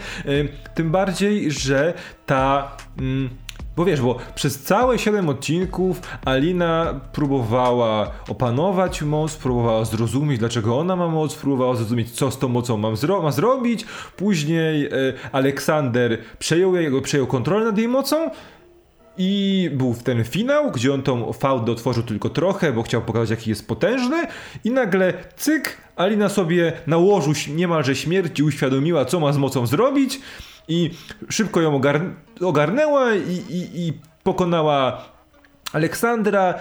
tym 0.75 0.91
bardziej, 0.91 1.51
że 1.51 1.93
ta. 2.25 2.77
Mm, 2.99 3.29
bo 3.75 3.85
wiesz, 3.85 4.01
bo 4.01 4.17
przez 4.35 4.63
całe 4.63 4.99
7 4.99 5.29
odcinków 5.29 6.01
Alina 6.25 6.99
próbowała 7.13 8.11
opanować 8.27 9.01
moc, 9.01 9.35
próbowała 9.35 9.85
zrozumieć, 9.85 10.39
dlaczego 10.39 10.79
ona 10.79 10.95
ma 10.95 11.07
moc, 11.07 11.35
próbowała 11.35 11.75
zrozumieć, 11.75 12.11
co 12.11 12.31
z 12.31 12.37
tą 12.37 12.47
mocą 12.47 12.95
zro 12.95 13.21
ma 13.21 13.31
zrobić. 13.31 13.85
Później 14.17 14.85
e, 14.85 14.89
Aleksander 15.31 16.17
przejął, 16.39 16.73
przejął 17.03 17.27
kontrolę 17.27 17.65
nad 17.65 17.77
jej 17.77 17.87
mocą. 17.87 18.29
I 19.17 19.69
był 19.73 19.93
w 19.93 20.03
ten 20.03 20.23
finał, 20.23 20.71
gdzie 20.71 20.93
on 20.93 21.01
tą 21.01 21.33
fałdę 21.33 21.71
otworzył 21.71 22.03
tylko 22.03 22.29
trochę, 22.29 22.73
bo 22.73 22.83
chciał 22.83 23.01
pokazać, 23.01 23.29
jaki 23.29 23.49
jest 23.49 23.67
potężny. 23.67 24.27
I 24.63 24.71
nagle 24.71 25.13
cyk, 25.35 25.77
Alina 25.95 26.29
sobie 26.29 26.73
na 26.87 26.97
łożu 26.97 27.31
niemalże 27.55 27.95
śmierci 27.95 28.43
uświadomiła, 28.43 29.05
co 29.05 29.19
ma 29.19 29.33
z 29.33 29.37
mocą 29.37 29.67
zrobić 29.67 30.19
i 30.67 30.91
szybko 31.29 31.61
ją 31.61 31.75
ogar 31.75 32.01
ogarnęła 32.41 33.15
i, 33.15 33.31
i, 33.49 33.87
i 33.87 33.93
pokonała 34.23 35.01
Aleksandra. 35.73 36.53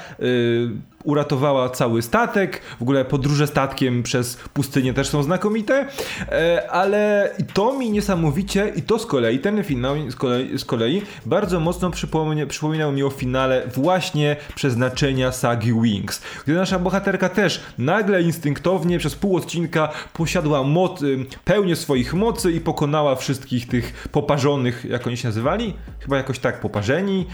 Uratowała 1.04 1.70
cały 1.70 2.02
statek. 2.02 2.60
W 2.78 2.82
ogóle 2.82 3.04
podróże 3.04 3.46
statkiem 3.46 4.02
przez 4.02 4.36
pustynię 4.36 4.94
też 4.94 5.08
są 5.08 5.22
znakomite, 5.22 5.86
e, 6.28 6.70
ale 6.70 7.30
to 7.54 7.78
mi 7.78 7.90
niesamowicie 7.90 8.72
i 8.76 8.82
to 8.82 8.98
z 8.98 9.06
kolei, 9.06 9.38
ten 9.38 9.64
finał 9.64 10.10
z 10.10 10.16
kolei, 10.16 10.58
z 10.58 10.64
kolei 10.64 11.02
bardzo 11.26 11.60
mocno 11.60 11.90
przypomina, 11.90 12.46
przypominał 12.46 12.92
mi 12.92 13.02
o 13.02 13.10
finale 13.10 13.62
właśnie 13.74 14.36
przeznaczenia 14.54 15.32
sagi 15.32 15.72
Wings, 15.82 16.22
gdzie 16.44 16.54
nasza 16.54 16.78
bohaterka 16.78 17.28
też 17.28 17.60
nagle 17.78 18.22
instynktownie 18.22 18.98
przez 18.98 19.14
pół 19.14 19.36
odcinka 19.36 19.88
posiadła 20.12 20.62
moc, 20.62 21.00
pełnię 21.44 21.76
swoich 21.76 22.14
mocy 22.14 22.52
i 22.52 22.60
pokonała 22.60 23.16
wszystkich 23.16 23.68
tych 23.68 24.08
poparzonych, 24.12 24.84
jak 24.84 25.06
oni 25.06 25.16
się 25.16 25.28
nazywali? 25.28 25.74
Chyba 26.00 26.16
jakoś 26.16 26.38
tak, 26.38 26.60
poparzeni. 26.60 27.26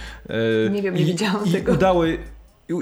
E, 0.67 0.71
nie 0.71 0.83
wiem, 0.83 0.95
nie 0.95 1.05
widziałam 1.05 1.47
i 1.47 1.53
tego. 1.53 1.73
Udało, 1.73 2.05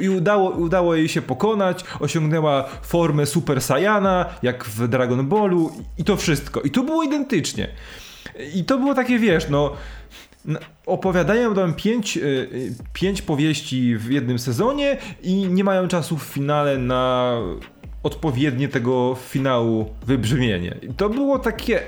i 0.00 0.08
udało, 0.08 0.50
udało 0.50 0.94
jej 0.94 1.08
się 1.08 1.22
pokonać, 1.22 1.84
osiągnęła 2.00 2.64
formę 2.82 3.26
Super 3.26 3.60
Saiyana, 3.60 4.26
jak 4.42 4.64
w 4.64 4.88
Dragon 4.88 5.26
Ballu 5.26 5.72
i 5.98 6.04
to 6.04 6.16
wszystko. 6.16 6.60
I 6.60 6.70
to 6.70 6.82
było 6.82 7.02
identycznie. 7.02 7.68
I 8.54 8.64
to 8.64 8.78
było 8.78 8.94
takie, 8.94 9.18
wiesz, 9.18 9.48
no 9.48 9.72
opowiadają 10.86 11.54
tam 11.54 11.74
pięć, 11.74 12.16
y, 12.16 12.20
y, 12.20 12.74
pięć 12.92 13.22
powieści 13.22 13.96
w 13.96 14.10
jednym 14.10 14.38
sezonie 14.38 14.96
i 15.22 15.34
nie 15.34 15.64
mają 15.64 15.88
czasu 15.88 16.18
w 16.18 16.22
finale 16.22 16.78
na 16.78 17.34
odpowiednie 18.02 18.68
tego 18.68 19.16
finału 19.28 19.94
wybrzmienie. 20.06 20.76
I 20.82 20.94
to 20.94 21.08
było 21.08 21.38
takie 21.38 21.80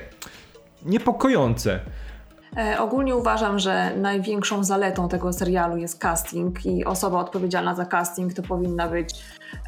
niepokojące. 0.86 1.80
E, 2.56 2.80
ogólnie 2.80 3.16
uważam, 3.16 3.58
że 3.58 3.96
największą 3.96 4.64
zaletą 4.64 5.08
tego 5.08 5.32
serialu 5.32 5.76
jest 5.76 5.98
casting 5.98 6.66
i 6.66 6.84
osoba 6.84 7.20
odpowiedzialna 7.20 7.74
za 7.74 7.86
casting 7.86 8.34
to 8.34 8.42
powinna 8.42 8.88
być 8.88 9.14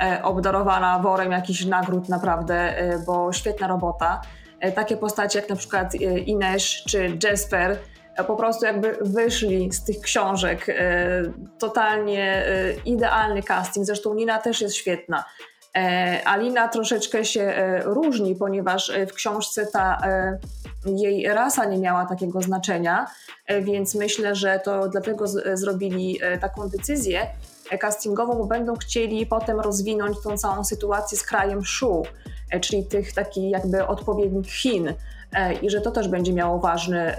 e, 0.00 0.22
obdarowana 0.22 0.98
worem 0.98 1.32
jakichś 1.32 1.64
nagród 1.64 2.08
naprawdę, 2.08 2.78
e, 2.78 2.98
bo 2.98 3.32
świetna 3.32 3.66
robota. 3.66 4.20
Takie 4.74 4.96
postacie 4.96 5.38
jak 5.38 5.48
na 5.48 5.56
przykład 5.56 5.94
Ines 6.26 6.62
czy 6.62 7.18
Jasper 7.22 7.78
po 8.26 8.36
prostu 8.36 8.66
jakby 8.66 8.98
wyszli 9.00 9.72
z 9.72 9.84
tych 9.84 10.00
książek. 10.00 10.66
Totalnie 11.58 12.44
idealny 12.84 13.42
casting. 13.42 13.86
Zresztą 13.86 14.14
Nina 14.14 14.38
też 14.38 14.60
jest 14.60 14.74
świetna. 14.74 15.24
Alina 16.24 16.68
troszeczkę 16.68 17.24
się 17.24 17.54
różni, 17.84 18.36
ponieważ 18.36 18.92
w 19.08 19.12
książce 19.12 19.66
ta 19.66 19.98
jej 20.86 21.28
rasa 21.28 21.64
nie 21.64 21.78
miała 21.78 22.06
takiego 22.06 22.42
znaczenia, 22.42 23.06
e, 23.46 23.62
więc 23.62 23.94
myślę, 23.94 24.34
że 24.34 24.60
to 24.64 24.88
dlatego 24.88 25.26
z, 25.26 25.58
zrobili 25.58 26.18
e, 26.22 26.38
taką 26.38 26.68
decyzję 26.68 27.26
e, 27.70 27.78
castingową, 27.78 28.34
bo 28.34 28.44
będą 28.44 28.76
chcieli 28.76 29.26
potem 29.26 29.60
rozwinąć 29.60 30.16
tą 30.24 30.38
całą 30.38 30.64
sytuację 30.64 31.18
z 31.18 31.22
krajem 31.22 31.64
Shu, 31.64 32.02
czyli 32.60 32.86
tych 32.86 33.12
takich 33.12 33.50
jakby 33.50 33.86
odpowiednik 33.86 34.46
Chin 34.46 34.94
i 35.62 35.70
że 35.70 35.80
to 35.80 35.90
też 35.90 36.08
będzie 36.08 36.32
miało 36.32 36.58
ważny, 36.58 37.14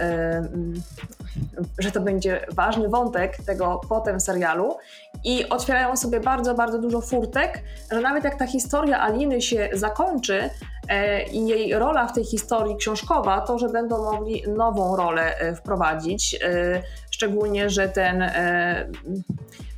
że 1.80 1.92
to 1.92 2.02
będzie 2.02 2.46
ważny 2.52 2.90
wątek 2.90 3.38
tego 3.46 3.82
potem 3.90 4.20
serialu. 4.20 4.78
I 5.24 5.50
otwierają 5.50 5.98
sobie 5.98 6.20
bardzo, 6.20 6.56
bardzo 6.56 6.80
dużo 6.80 7.02
furtek, 7.02 7.64
że 7.92 8.02
nawet 8.02 8.24
jak 8.24 8.36
ta 8.40 8.48
historia 8.48 9.00
Aliny 9.00 9.42
się 9.42 9.70
zakończy, 9.74 10.50
E, 10.90 11.24
i 11.24 11.48
jej 11.48 11.74
rola 11.74 12.08
w 12.08 12.14
tej 12.14 12.26
historii 12.26 12.76
książkowa 12.78 13.42
to, 13.42 13.60
że 13.60 13.70
będą 13.70 14.04
mogli 14.04 14.44
nową 14.48 14.96
rolę 14.96 15.38
e, 15.38 15.56
wprowadzić, 15.56 16.36
e, 16.42 16.82
szczególnie, 17.14 17.70
że 17.70 17.90
ten, 17.90 18.32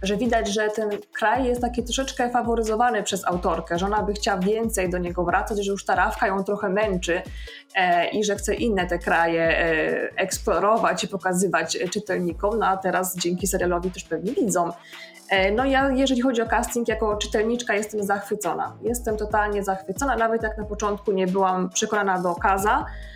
że 0.02 0.18
widać, 0.18 0.54
że 0.54 0.70
ten 0.70 0.90
kraj 1.14 1.46
jest 1.46 1.62
taki 1.62 1.84
troszeczkę 1.84 2.30
faworyzowany 2.30 3.04
przez 3.04 3.26
autorkę, 3.26 3.80
że 3.80 3.86
ona 3.86 4.04
by 4.04 4.14
chciała 4.14 4.40
więcej 4.40 4.90
do 4.90 4.98
niego 4.98 5.24
wracać, 5.24 5.66
że 5.66 5.72
już 5.72 5.86
ta 5.86 5.96
Rawka 5.96 6.28
ją 6.28 6.44
trochę 6.44 6.70
męczy 6.70 7.22
i 8.12 8.24
że 8.24 8.36
chce 8.36 8.54
inne 8.54 8.88
te 8.88 9.00
kraje 9.00 9.58
eksplorować 10.16 11.04
i 11.04 11.08
pokazywać 11.08 11.78
czytelnikom, 11.92 12.60
no 12.60 12.68
a 12.68 12.78
teraz 12.78 13.18
dzięki 13.18 13.48
serialowi 13.48 13.92
też 13.92 14.04
pewnie 14.04 14.32
widzą. 14.32 14.72
E, 15.30 15.52
no 15.52 15.66
ja, 15.66 15.90
jeżeli 15.90 16.22
chodzi 16.22 16.42
o 16.42 16.46
casting, 16.46 16.88
jako 16.88 17.18
czytelniczka 17.18 17.74
jestem 17.74 18.04
zachwycona. 18.04 18.78
Jestem 18.82 19.18
totalnie 19.18 19.64
zachwycona, 19.64 20.16
nawet 20.16 20.44
jak 20.44 20.58
na 20.58 20.66
początku 20.66 21.12
nie 21.12 21.28
byłam 21.28 21.70
przekonana 21.70 22.22
do 22.22 22.36
Kaza, 22.36 22.80
e, 22.80 23.15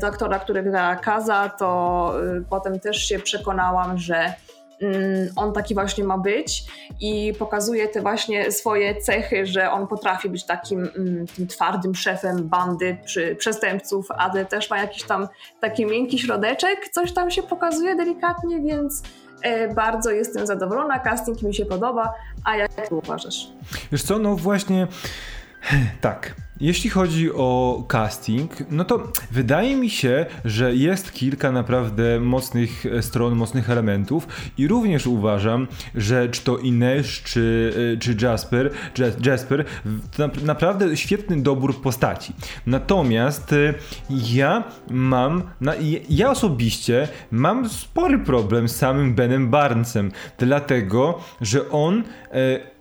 do 0.00 0.06
aktora, 0.06 0.38
który 0.38 0.62
gra 0.62 0.96
Kaza, 0.96 1.48
to 1.48 2.12
y, 2.38 2.44
potem 2.50 2.80
też 2.80 2.96
się 2.96 3.18
przekonałam, 3.18 3.98
że 3.98 4.34
mm, 4.80 5.28
on 5.36 5.52
taki 5.52 5.74
właśnie 5.74 6.04
ma 6.04 6.18
być 6.18 6.64
i 7.00 7.32
pokazuje 7.38 7.88
te 7.88 8.00
właśnie 8.00 8.52
swoje 8.52 8.96
cechy, 8.96 9.46
że 9.46 9.70
on 9.70 9.86
potrafi 9.86 10.28
być 10.28 10.44
takim 10.44 10.90
mm, 10.96 11.26
tym 11.26 11.46
twardym 11.46 11.94
szefem 11.94 12.48
bandy 12.48 12.96
przy 13.04 13.36
przestępców, 13.36 14.06
ale 14.10 14.44
też 14.44 14.70
ma 14.70 14.78
jakiś 14.78 15.02
tam 15.02 15.28
taki 15.60 15.86
miękki 15.86 16.18
środeczek, 16.18 16.88
coś 16.92 17.12
tam 17.12 17.30
się 17.30 17.42
pokazuje 17.42 17.96
delikatnie, 17.96 18.60
więc 18.60 19.02
e, 19.42 19.74
bardzo 19.74 20.10
jestem 20.10 20.46
zadowolona, 20.46 20.98
casting 20.98 21.42
mi 21.42 21.54
się 21.54 21.66
podoba, 21.66 22.14
a 22.44 22.56
jak 22.56 22.74
ty 22.74 22.94
uważasz? 22.94 23.48
Wiesz 23.92 24.02
co, 24.02 24.18
no 24.18 24.36
właśnie 24.36 24.86
tak. 26.00 26.34
Jeśli 26.60 26.90
chodzi 26.90 27.32
o 27.32 27.84
casting, 27.88 28.52
no 28.70 28.84
to 28.84 29.12
wydaje 29.30 29.76
mi 29.76 29.90
się, 29.90 30.26
że 30.44 30.74
jest 30.74 31.12
kilka 31.12 31.52
naprawdę 31.52 32.20
mocnych 32.20 32.84
stron, 33.00 33.34
mocnych 33.34 33.70
elementów 33.70 34.28
i 34.58 34.68
również 34.68 35.06
uważam, 35.06 35.68
że 35.94 36.28
czy 36.28 36.44
to 36.44 36.58
Ines, 36.58 37.06
czy, 37.06 37.72
e, 37.94 37.98
czy 37.98 38.16
Jasper, 38.22 38.70
Jasper, 39.26 39.64
naprawdę 40.44 40.96
świetny 40.96 41.42
dobór 41.42 41.82
postaci. 41.82 42.32
Natomiast 42.66 43.52
e, 43.52 43.74
ja 44.10 44.64
mam, 44.90 45.42
ja 46.08 46.30
osobiście 46.30 47.08
mam 47.30 47.68
spory 47.68 48.18
problem 48.18 48.68
z 48.68 48.76
samym 48.76 49.14
Benem 49.14 49.50
Barnesem, 49.50 50.12
dlatego, 50.38 51.20
że 51.40 51.70
on 51.70 52.04
e, 52.30 52.73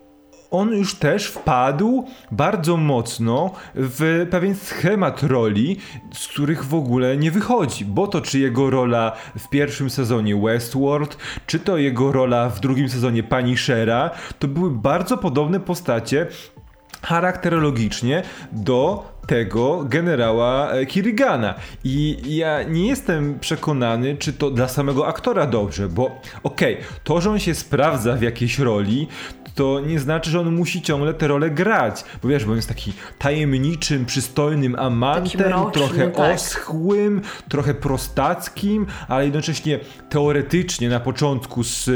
on 0.54 0.74
już 0.74 0.96
też 0.96 1.26
wpadł 1.28 2.06
bardzo 2.32 2.78
mocno 2.78 3.52
w 3.76 4.28
pewien 4.32 4.56
schemat 4.56 5.24
roli, 5.24 5.78
z 6.14 6.28
których 6.28 6.66
w 6.66 6.74
ogóle 6.74 7.18
nie 7.18 7.32
wychodzi. 7.32 7.86
Bo 7.86 8.08
to 8.08 8.22
czy 8.22 8.40
jego 8.40 8.70
rola 8.70 9.12
w 9.38 9.50
pierwszym 9.50 9.90
sezonie 9.90 10.36
Westworld, 10.36 11.18
czy 11.48 11.60
to 11.60 11.78
jego 11.78 12.12
rola 12.12 12.50
w 12.50 12.60
drugim 12.60 12.90
sezonie 12.90 13.24
Punishera, 13.24 14.10
to 14.40 14.48
były 14.48 14.72
bardzo 14.72 15.18
podobne 15.18 15.60
postacie 15.60 16.28
charakterologicznie 17.02 18.24
do 18.52 19.14
tego 19.28 19.84
generała 19.84 20.72
e, 20.72 20.86
Kirigana. 20.86 21.56
I 21.84 22.18
ja 22.26 22.64
nie 22.64 22.88
jestem 22.88 23.40
przekonany, 23.40 24.18
czy 24.18 24.34
to 24.34 24.52
dla 24.52 24.68
samego 24.68 25.08
aktora 25.08 25.46
dobrze, 25.46 25.90
bo 25.90 26.06
okej, 26.44 26.74
okay, 26.74 26.86
to, 27.04 27.22
że 27.22 27.32
on 27.32 27.40
się 27.40 27.56
sprawdza 27.56 28.16
w 28.16 28.22
jakiejś 28.22 28.60
roli, 28.60 29.08
to 29.56 29.80
nie 29.80 30.00
znaczy, 30.00 30.30
że 30.30 30.40
on 30.40 30.56
musi 30.56 30.82
ciągle 30.82 31.14
tę 31.14 31.28
rolę 31.28 31.50
grać. 31.50 32.04
Bo 32.24 32.30
wiesz, 32.30 32.46
bo 32.46 32.52
on 32.52 32.56
jest 32.56 32.68
taki 32.68 32.94
tajemniczym, 33.20 34.06
przystojnym 34.06 34.76
amantem, 34.76 35.50
mroczny, 35.50 35.72
trochę 35.72 36.08
tak. 36.08 36.36
oschłym, 36.36 37.22
trochę 37.50 37.74
prostackim, 37.74 38.86
ale 39.08 39.24
jednocześnie 39.24 39.80
teoretycznie 40.10 40.90
na 40.90 41.00
początku 41.00 41.64
z 41.64 41.90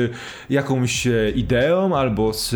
jakąś 0.49 1.07
e, 1.07 1.29
ideą 1.29 1.95
albo 1.95 2.33
z 2.33 2.55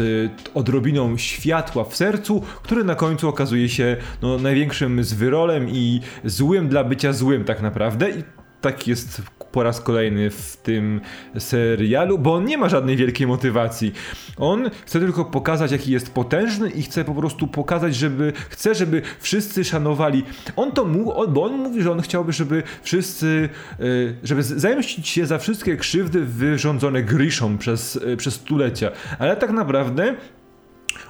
odrobiną 0.54 1.18
światła 1.18 1.84
w 1.84 1.96
sercu, 1.96 2.44
który 2.64 2.84
na 2.84 2.96
końcu 2.96 3.30
okazuje 3.30 3.70
się 3.70 3.98
no, 4.22 4.38
największym 4.38 5.04
zwyrolem 5.04 5.70
i 5.70 6.02
złym 6.24 6.68
dla 6.68 6.84
bycia 6.84 7.14
złym 7.14 7.44
tak 7.44 7.62
naprawdę. 7.62 8.10
I 8.10 8.24
tak 8.62 8.88
jest 8.88 9.22
po 9.52 9.64
raz 9.64 9.82
kolejny 9.82 10.30
w 10.30 10.58
tym 10.58 11.02
serialu, 11.40 12.18
bo 12.18 12.34
on 12.34 12.46
nie 12.46 12.58
ma 12.58 12.70
żadnej 12.70 12.98
wielkiej 12.98 13.28
motywacji. 13.28 13.94
On 14.38 14.70
chce 14.86 15.00
tylko 15.00 15.26
pokazać, 15.26 15.72
jaki 15.72 15.92
jest 15.92 16.14
potężny 16.14 16.70
i 16.70 16.84
chce 16.84 17.04
po 17.06 17.14
prostu 17.14 17.48
pokazać, 17.48 17.96
żeby 17.96 18.34
chce, 18.50 18.76
żeby 18.76 19.02
wszyscy 19.20 19.64
szanowali. 19.64 20.24
On 20.56 20.72
to 20.72 20.86
mówi, 20.86 21.12
bo 21.30 21.44
on 21.44 21.58
mówi, 21.58 21.82
że 21.82 21.92
on 21.92 22.02
chciałby, 22.02 22.34
żeby 22.34 22.64
wszyscy, 22.84 23.50
e, 23.80 23.84
żeby 24.24 24.44
zemścić 24.44 25.08
się 25.08 25.26
za 25.26 25.38
wszystkie 25.38 25.78
krzywdy 25.78 26.26
wyrządzone 26.26 27.04
Grishom 27.04 27.58
przez, 27.58 28.00
e, 28.14 28.18
przez 28.18 28.34
stulecia. 28.34 28.92
Ale 29.20 29.38
tak 29.38 29.52
naprawdę 29.52 30.16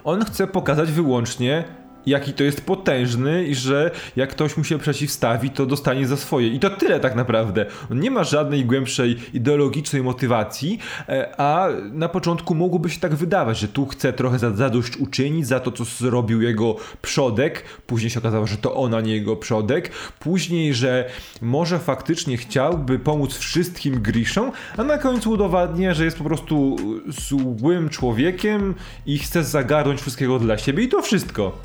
on 0.04 0.26
chce 0.26 0.48
pokazać 0.48 0.92
wyłącznie 0.92 1.81
jaki 2.06 2.34
to 2.34 2.44
jest 2.44 2.66
potężny 2.66 3.46
i 3.46 3.56
że 3.56 3.92
jak 4.16 4.30
ktoś 4.30 4.58
mu 4.58 4.64
się 4.64 4.80
przeciwstawi, 4.80 5.50
to 5.50 5.66
dostanie 5.66 6.08
za 6.08 6.18
swoje. 6.18 6.48
I 6.48 6.60
to 6.60 6.70
tyle 6.70 7.00
tak 7.00 7.16
naprawdę. 7.16 7.66
On 7.92 8.00
nie 8.00 8.12
ma 8.12 8.24
żadnej 8.24 8.66
głębszej 8.66 9.18
ideologicznej 9.34 10.04
motywacji, 10.04 10.80
e, 11.10 11.36
a 11.38 11.68
na 11.92 12.10
początku 12.10 12.56
mogłoby 12.56 12.90
się 12.90 13.00
tak 13.00 13.16
wydawać, 13.16 13.60
że 13.60 13.68
tu 13.68 13.86
chce 13.86 14.14
trochę 14.14 14.40
zadość 14.40 14.98
uczynić 14.98 15.48
za 15.48 15.60
to, 15.60 15.72
co 15.72 15.84
zrobił 15.86 16.42
jego 16.42 16.76
przodek. 17.02 17.64
Później 17.88 18.10
się 18.10 18.20
okazało, 18.20 18.48
że 18.48 18.58
to 18.58 18.76
ona, 18.76 19.02
nie 19.02 19.14
jego 19.14 19.36
przodek. 19.36 19.92
Później, 20.20 20.74
że 20.74 21.10
może 21.42 21.80
faktycznie 21.80 22.38
chciałby 22.38 23.00
pomóc 23.00 23.38
wszystkim 23.38 24.02
Griszom, 24.02 24.52
a 24.78 24.84
na 24.84 24.98
końcu 24.98 25.32
udowadnia, 25.32 25.94
że 25.94 26.06
jest 26.06 26.18
po 26.18 26.24
prostu 26.24 26.76
złym 27.08 27.90
człowiekiem 27.90 28.76
i 29.06 29.18
chce 29.18 29.44
zagarnąć 29.44 30.02
wszystkiego 30.02 30.40
dla 30.40 30.58
siebie 30.58 30.84
i 30.84 30.88
to 30.88 31.02
wszystko. 31.02 31.58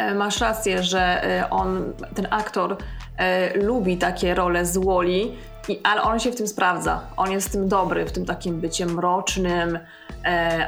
E, 0.00 0.14
masz 0.14 0.40
rację, 0.40 0.82
że 0.82 1.24
e, 1.24 1.50
on, 1.50 1.92
ten 2.14 2.26
aktor 2.30 2.76
e, 3.16 3.58
lubi 3.58 3.98
takie 3.98 4.34
role 4.34 4.66
z 4.66 4.78
Woli, 4.78 5.36
ale 5.82 6.02
on 6.02 6.20
się 6.20 6.32
w 6.32 6.36
tym 6.36 6.48
sprawdza. 6.48 7.00
On 7.16 7.30
jest 7.30 7.48
w 7.48 7.52
tym 7.52 7.68
dobry, 7.68 8.06
w 8.06 8.12
tym 8.12 8.26
takim 8.26 8.60
bycie 8.60 8.86
mrocznym, 8.86 9.78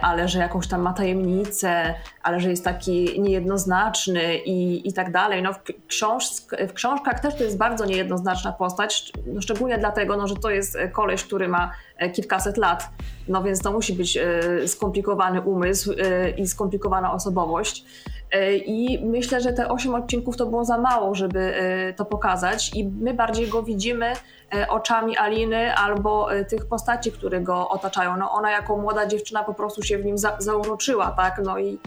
ale 0.03 0.29
że 0.29 0.39
jakąś 0.39 0.69
tam 0.69 0.81
ma 0.81 0.93
tajemnicę, 0.93 1.95
ale 2.23 2.41
że 2.41 2.51
jest 2.51 2.65
taki 2.65 3.21
niejednoznaczny 3.21 4.37
i, 4.37 4.89
i 4.89 4.93
tak 4.93 5.13
dalej. 5.13 5.43
No 5.43 5.53
w, 5.53 5.59
książ, 5.87 6.25
w 6.69 6.73
książkach 6.73 7.21
też 7.21 7.37
to 7.37 7.45
jest 7.45 7.59
bardzo 7.59 7.85
niejednoznaczna 7.85 8.53
postać, 8.53 9.13
no 9.27 9.41
szczególnie 9.41 9.79
dlatego, 9.79 10.17
no, 10.17 10.29
że 10.29 10.37
to 10.37 10.51
jest 10.51 10.79
koleś, 10.93 11.25
który 11.25 11.49
ma 11.49 11.73
kilkaset 12.15 12.57
lat, 12.57 12.89
no 13.29 13.43
więc 13.43 13.63
to 13.63 13.73
musi 13.73 13.93
być 13.93 14.19
skomplikowany 14.67 15.41
umysł 15.41 15.93
i 16.37 16.47
skomplikowana 16.47 17.13
osobowość. 17.13 17.85
E, 18.33 18.57
I 18.57 19.05
myślę, 19.05 19.41
że 19.41 19.53
te 19.53 19.69
8 19.69 19.95
odcinków 19.95 20.37
to 20.37 20.47
było 20.47 20.65
za 20.65 20.79
mało, 20.79 21.15
żeby 21.15 21.41
e, 21.41 21.93
to 21.93 22.05
pokazać, 22.05 22.71
i 22.75 22.89
my 22.89 23.15
bardziej 23.15 23.49
go 23.49 23.63
widzimy 23.63 24.13
e, 24.55 24.69
oczami 24.69 25.17
Aliny 25.17 25.75
albo 25.75 26.29
tych 26.49 26.67
postaci, 26.67 27.13
które 27.13 27.41
go 27.41 27.69
otaczają. 27.69 28.17
No 28.17 28.31
ona 28.31 28.51
jako 28.51 28.77
młoda 28.77 29.07
dziewczyna 29.07 29.45
po 29.45 29.55
prostu 29.55 29.83
się 29.83 29.99
w 29.99 30.05
nim 30.05 30.19
za 30.19 30.37
zauroczyła, 30.39 31.11
tak? 31.11 31.41
No 31.45 31.59
i 31.59 31.79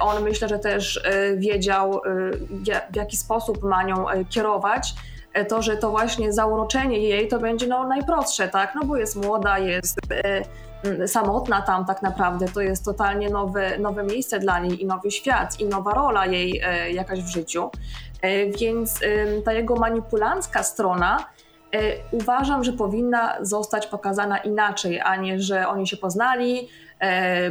on 0.00 0.22
myślę, 0.22 0.48
że 0.48 0.58
też 0.58 1.02
wiedział, 1.36 2.00
w 2.92 2.96
jaki 2.96 3.16
sposób 3.16 3.62
ma 3.62 3.82
nią 3.82 4.06
kierować 4.30 4.94
to, 5.48 5.62
że 5.62 5.76
to 5.76 5.90
właśnie 5.90 6.32
zauroczenie 6.32 6.98
jej 6.98 7.28
to 7.28 7.38
będzie 7.38 7.66
no, 7.66 7.88
najprostsze, 7.88 8.48
tak? 8.48 8.74
No 8.74 8.84
bo 8.84 8.96
jest 8.96 9.16
młoda, 9.16 9.58
jest 9.58 9.98
samotna 11.06 11.62
tam 11.62 11.84
tak 11.84 12.02
naprawdę. 12.02 12.46
To 12.48 12.60
jest 12.60 12.84
totalnie 12.84 13.30
nowe, 13.30 13.78
nowe 13.78 14.04
miejsce 14.04 14.38
dla 14.38 14.58
niej 14.58 14.82
i 14.82 14.86
nowy 14.86 15.10
świat 15.10 15.60
i 15.60 15.66
nowa 15.66 15.94
rola 15.94 16.26
jej 16.26 16.60
e, 16.64 16.92
jakaś 16.92 17.22
w 17.22 17.28
życiu. 17.28 17.70
E, 18.22 18.46
więc 18.46 19.00
ta 19.44 19.52
jego 19.52 19.76
manipulancka 19.76 20.62
strona 20.62 21.26
e, 21.72 21.78
uważam, 22.12 22.64
że 22.64 22.72
powinna 22.72 23.36
zostać 23.40 23.86
pokazana 23.86 24.38
inaczej, 24.38 25.00
a 25.00 25.16
nie, 25.16 25.40
że 25.40 25.68
oni 25.68 25.86
się 25.86 25.96
poznali, 25.96 26.68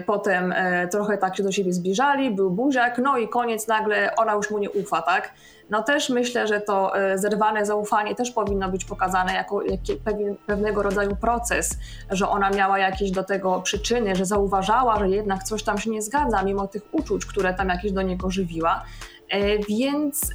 potem 0.06 0.54
trochę 0.92 1.18
tak 1.18 1.38
się 1.38 1.44
do 1.44 1.52
siebie 1.52 1.74
zbliżali, 1.74 2.32
był 2.32 2.52
buziak, 2.52 2.98
no 2.98 3.18
i 3.18 3.30
koniec, 3.30 3.68
nagle 3.68 4.16
ona 4.16 4.34
już 4.34 4.52
mu 4.52 4.58
nie 4.58 4.72
ufa, 4.72 5.02
tak? 5.02 5.34
No 5.70 5.84
też 5.84 6.10
myślę, 6.10 6.48
że 6.48 6.62
to 6.62 6.98
e, 7.00 7.18
zerwane 7.18 7.66
zaufanie 7.66 8.16
też 8.16 8.32
powinno 8.32 8.70
być 8.70 8.86
pokazane 8.86 9.34
jako 9.34 9.62
pewnego 10.46 10.84
rodzaju 10.84 11.16
proces, 11.16 11.78
że 12.10 12.30
ona 12.30 12.50
miała 12.50 12.80
jakieś 12.80 13.12
do 13.12 13.24
tego 13.24 13.62
przyczyny, 13.62 14.16
że 14.16 14.26
zauważała, 14.26 15.00
że 15.00 15.10
jednak 15.10 15.44
coś 15.44 15.64
tam 15.64 15.78
się 15.78 15.90
nie 15.90 16.02
zgadza, 16.02 16.44
mimo 16.44 16.68
tych 16.68 16.84
uczuć, 16.92 17.26
które 17.26 17.54
tam 17.54 17.70
jakieś 17.70 17.92
do 17.92 18.02
niego 18.02 18.32
żywiła. 18.32 18.84
E, 19.30 19.58
więc 19.58 20.30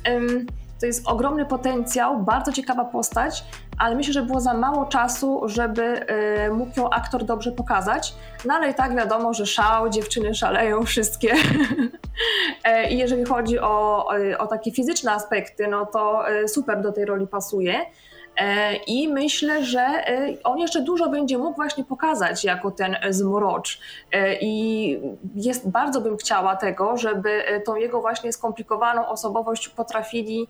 to 0.80 0.86
jest 0.86 1.08
ogromny 1.08 1.46
potencjał, 1.46 2.18
bardzo 2.22 2.52
ciekawa 2.52 2.84
postać, 2.84 3.44
ale 3.78 3.96
myślę, 3.96 4.12
że 4.12 4.22
było 4.22 4.40
za 4.40 4.54
mało 4.54 4.84
czasu, 4.84 5.42
żeby 5.48 6.06
y, 6.46 6.52
mógł 6.52 6.80
ją 6.80 6.90
aktor 6.90 7.24
dobrze 7.24 7.52
pokazać. 7.52 8.14
No 8.44 8.54
ale 8.54 8.70
i 8.70 8.74
tak 8.74 8.96
wiadomo, 8.96 9.34
że 9.34 9.46
szał, 9.46 9.88
dziewczyny 9.88 10.34
szaleją 10.34 10.82
wszystkie. 10.82 11.34
E, 12.64 12.90
I 12.90 12.98
jeżeli 12.98 13.24
chodzi 13.24 13.58
o, 13.58 14.06
o, 14.38 14.46
takie 14.46 14.72
fizyczne 14.72 15.12
aspekty, 15.12 15.68
no 15.68 15.86
to 15.86 16.30
y, 16.32 16.48
super 16.48 16.82
do 16.82 16.92
tej 16.92 17.04
roli 17.04 17.26
pasuje. 17.26 17.80
E, 18.36 18.76
I 18.76 19.08
myślę, 19.08 19.64
że 19.64 19.80
e, 19.80 20.36
on 20.44 20.58
jeszcze 20.58 20.82
dużo 20.82 21.08
będzie 21.08 21.38
mógł 21.38 21.56
właśnie 21.56 21.84
pokazać 21.84 22.44
jako 22.44 22.70
ten 22.70 22.96
zmrocz. 23.10 23.80
E, 24.12 24.34
I 24.40 25.00
jest, 25.34 25.70
bardzo 25.70 26.00
bym 26.00 26.16
chciała 26.16 26.56
tego, 26.56 26.96
żeby 26.96 27.42
tą 27.64 27.76
jego 27.76 28.00
właśnie 28.00 28.32
skomplikowaną 28.32 29.06
osobowość 29.06 29.68
potrafili 29.68 30.48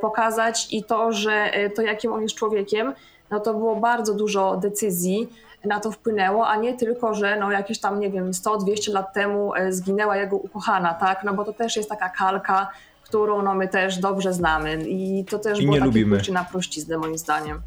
pokazać 0.00 0.68
i 0.70 0.84
to, 0.84 1.12
że 1.12 1.50
to 1.74 1.82
jakim 1.82 2.12
on 2.12 2.22
jest 2.22 2.34
człowiekiem, 2.34 2.94
no 3.30 3.40
to 3.40 3.54
było 3.54 3.76
bardzo 3.76 4.14
dużo 4.14 4.56
decyzji 4.56 5.28
na 5.64 5.80
to 5.80 5.90
wpłynęło, 5.90 6.48
a 6.48 6.56
nie 6.56 6.76
tylko, 6.76 7.14
że 7.14 7.36
no 7.40 7.52
jakieś 7.52 7.78
tam, 7.78 8.00
nie 8.00 8.10
wiem, 8.10 8.30
100-200 8.30 8.92
lat 8.92 9.12
temu 9.12 9.52
zginęła 9.70 10.16
jego 10.16 10.36
ukochana, 10.36 10.94
tak? 10.94 11.24
No 11.24 11.34
bo 11.34 11.44
to 11.44 11.52
też 11.52 11.76
jest 11.76 11.88
taka 11.88 12.08
kalka 12.08 12.70
którą 13.08 13.42
no, 13.42 13.54
my 13.54 13.68
też 13.68 13.98
dobrze 13.98 14.32
znamy 14.32 14.84
i 14.88 15.24
to 15.24 15.38
też 15.38 15.60
I 15.60 15.66
było 15.66 15.78
nie 15.78 16.16
takie 16.16 16.32
na 16.32 16.44
prościznę 16.44 16.98
moim 16.98 17.18
zdaniem. 17.18 17.60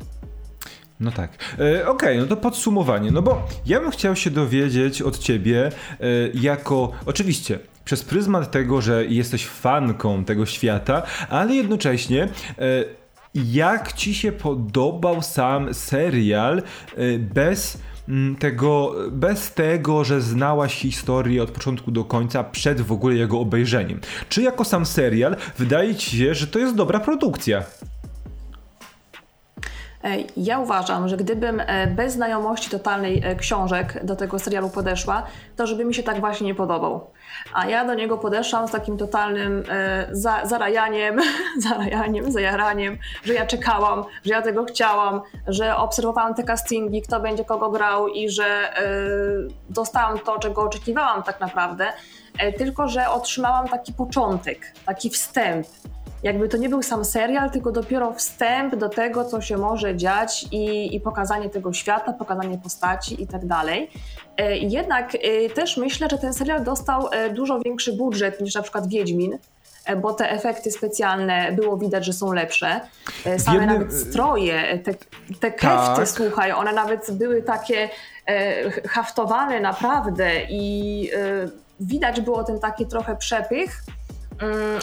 No 0.99 1.11
tak. 1.11 1.31
E, 1.59 1.87
Okej, 1.87 1.87
okay, 1.87 2.17
no 2.17 2.25
to 2.25 2.37
podsumowanie. 2.37 3.11
No 3.11 3.21
bo 3.21 3.41
ja 3.65 3.79
bym 3.79 3.91
chciał 3.91 4.15
się 4.15 4.29
dowiedzieć 4.29 5.01
od 5.01 5.17
ciebie, 5.17 5.71
e, 5.99 6.05
jako 6.33 6.91
oczywiście 7.05 7.59
przez 7.85 8.03
pryzmat 8.03 8.51
tego, 8.51 8.81
że 8.81 9.05
jesteś 9.05 9.47
fanką 9.47 10.25
tego 10.25 10.45
świata, 10.45 11.03
ale 11.29 11.55
jednocześnie. 11.55 12.23
E, 12.23 13.01
jak 13.35 13.93
ci 13.93 14.15
się 14.15 14.31
podobał 14.31 15.21
sam 15.21 15.73
serial 15.73 16.57
e, 16.57 17.19
bez 17.19 17.77
mm, 18.09 18.35
tego, 18.35 18.95
bez 19.11 19.53
tego, 19.53 20.03
że 20.03 20.21
znałaś 20.21 20.75
historię 20.75 21.43
od 21.43 21.51
początku 21.51 21.91
do 21.91 22.03
końca 22.03 22.43
przed 22.43 22.81
w 22.81 22.91
ogóle 22.91 23.15
jego 23.15 23.39
obejrzeniem. 23.39 23.99
Czy 24.29 24.41
jako 24.41 24.65
sam 24.65 24.85
serial 24.85 25.35
wydaje 25.57 25.95
ci 25.95 26.17
się, 26.17 26.35
że 26.35 26.47
to 26.47 26.59
jest 26.59 26.75
dobra 26.75 26.99
produkcja? 26.99 27.63
E, 30.03 30.17
ja 30.37 30.59
uważam, 30.59 31.07
że 31.07 31.17
gdybym 31.17 31.59
e, 31.59 31.87
bez 31.87 32.13
znajomości 32.13 32.69
totalnej 32.69 33.21
e, 33.23 33.35
książek 33.35 34.05
do 34.05 34.15
tego 34.15 34.39
serialu 34.39 34.69
podeszła, 34.69 35.23
to 35.55 35.67
żeby 35.67 35.85
mi 35.85 35.93
się 35.93 36.03
tak 36.03 36.19
właśnie 36.19 36.47
nie 36.47 36.55
podobał. 36.55 37.11
A 37.53 37.65
ja 37.67 37.85
do 37.85 37.93
niego 37.93 38.17
podeszłam 38.17 38.67
z 38.67 38.71
takim 38.71 38.97
totalnym 38.97 39.63
za, 40.11 40.45
zarajaniem, 40.45 41.19
zarajaniem, 41.69 42.31
zajaraniem, 42.31 42.97
że 43.23 43.33
ja 43.33 43.45
czekałam, 43.45 44.03
że 44.25 44.33
ja 44.33 44.41
tego 44.41 44.63
chciałam, 44.63 45.21
że 45.47 45.75
obserwowałam 45.75 46.33
te 46.33 46.43
castingi, 46.43 47.01
kto 47.01 47.19
będzie 47.19 47.45
kogo 47.45 47.69
grał 47.69 48.07
i 48.07 48.29
że 48.29 48.73
dostałam 49.69 50.19
to, 50.19 50.39
czego 50.39 50.61
oczekiwałam 50.61 51.23
tak 51.23 51.39
naprawdę. 51.39 51.87
Tylko, 52.57 52.87
że 52.87 53.09
otrzymałam 53.09 53.67
taki 53.67 53.93
początek, 53.93 54.73
taki 54.85 55.09
wstęp 55.09 55.67
jakby 56.23 56.49
to 56.49 56.57
nie 56.57 56.69
był 56.69 56.83
sam 56.83 57.05
serial, 57.05 57.51
tylko 57.51 57.71
dopiero 57.71 58.13
wstęp 58.13 58.75
do 58.75 58.89
tego, 58.89 59.25
co 59.25 59.41
się 59.41 59.57
może 59.57 59.95
dziać 59.95 60.45
i, 60.51 60.95
i 60.95 60.99
pokazanie 60.99 61.49
tego 61.49 61.73
świata, 61.73 62.13
pokazanie 62.13 62.57
postaci 62.57 63.23
i 63.23 63.27
tak 63.27 63.45
dalej. 63.45 63.89
E, 64.37 64.57
jednak 64.57 65.15
e, 65.15 65.49
też 65.49 65.77
myślę, 65.77 66.07
że 66.11 66.17
ten 66.17 66.33
serial 66.33 66.63
dostał 66.63 67.07
e, 67.11 67.29
dużo 67.29 67.59
większy 67.59 67.93
budżet 67.93 68.41
niż 68.41 68.55
na 68.55 68.61
przykład 68.61 68.87
Wiedźmin 68.87 69.37
bo 70.01 70.13
te 70.13 70.31
efekty 70.31 70.71
specjalne 70.71 71.51
było 71.51 71.77
widać, 71.77 72.05
że 72.05 72.13
są 72.13 72.33
lepsze. 72.33 72.81
Same 73.37 73.57
jednym... 73.57 73.79
nawet 73.79 73.93
stroje, 73.93 74.79
te, 74.79 74.93
te 75.39 75.51
kefty, 75.51 75.95
tak. 75.95 76.09
słuchaj, 76.09 76.51
one 76.51 76.73
nawet 76.73 77.11
były 77.11 77.41
takie 77.43 77.89
e, 78.27 78.71
haftowane 78.71 79.59
naprawdę 79.59 80.31
i 80.49 81.09
e, 81.13 81.49
widać 81.79 82.21
było 82.21 82.43
ten 82.43 82.59
taki 82.59 82.85
trochę 82.85 83.15
przepych 83.15 83.83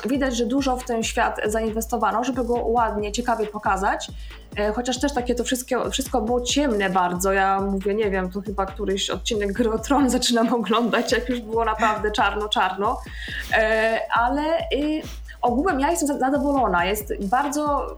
widać, 0.07 0.37
że 0.37 0.47
dużo 0.47 0.77
w 0.77 0.85
ten 0.85 1.03
świat 1.03 1.41
zainwestowano, 1.45 2.25
żeby 2.25 2.45
go 2.45 2.55
ładnie, 2.55 3.13
ciekawie 3.13 3.47
pokazać. 3.47 4.11
E, 4.57 4.73
chociaż 4.73 5.01
też 5.01 5.15
takie 5.15 5.35
to 5.35 5.45
wszystko, 5.45 5.91
wszystko 5.91 6.21
było 6.21 6.41
ciemne 6.41 6.91
bardzo. 6.91 7.33
Ja 7.33 7.61
mówię, 7.61 7.95
nie 7.95 8.11
wiem, 8.11 8.31
to 8.31 8.41
chyba 8.41 8.67
któryś 8.67 9.11
odcinek 9.11 9.53
Gry 9.53 9.73
o 9.73 9.79
Tron 9.79 10.11
zaczynam 10.19 10.55
oglądać, 10.55 11.13
jak 11.13 11.29
już 11.29 11.41
było 11.41 11.65
naprawdę 11.65 12.11
czarno-czarno. 12.11 13.01
E, 13.53 14.01
ale 14.13 14.43
y, 14.73 15.03
ogółem 15.43 15.81
ja 15.81 15.91
jestem 15.91 16.19
zadowolona. 16.19 16.85
Jest 16.85 17.13
bardzo 17.21 17.97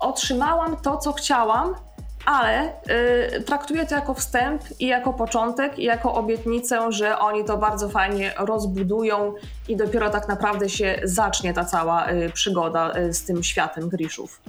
otrzymałam 0.00 0.76
to, 0.76 0.96
co 0.96 1.12
chciałam, 1.12 1.74
ale 2.26 2.72
y, 3.36 3.42
traktuję 3.42 3.86
to 3.86 3.94
jako 3.94 4.14
wstęp 4.14 4.62
i 4.80 4.86
jako 4.86 5.12
początek 5.12 5.78
i 5.78 5.84
jako 5.84 6.14
obietnicę, 6.14 6.92
że 6.92 7.18
oni 7.18 7.44
to 7.44 7.56
bardzo 7.56 7.88
fajnie 7.88 8.32
rozbudują 8.38 9.34
i 9.68 9.76
dopiero 9.76 10.10
tak 10.10 10.28
naprawdę 10.28 10.68
się 10.68 11.00
zacznie 11.04 11.54
ta 11.54 11.64
cała 11.64 12.10
y, 12.10 12.30
przygoda 12.34 12.98
y, 12.98 13.14
z 13.14 13.22
tym 13.24 13.42
światem 13.42 13.88
Griszów. 13.88 14.40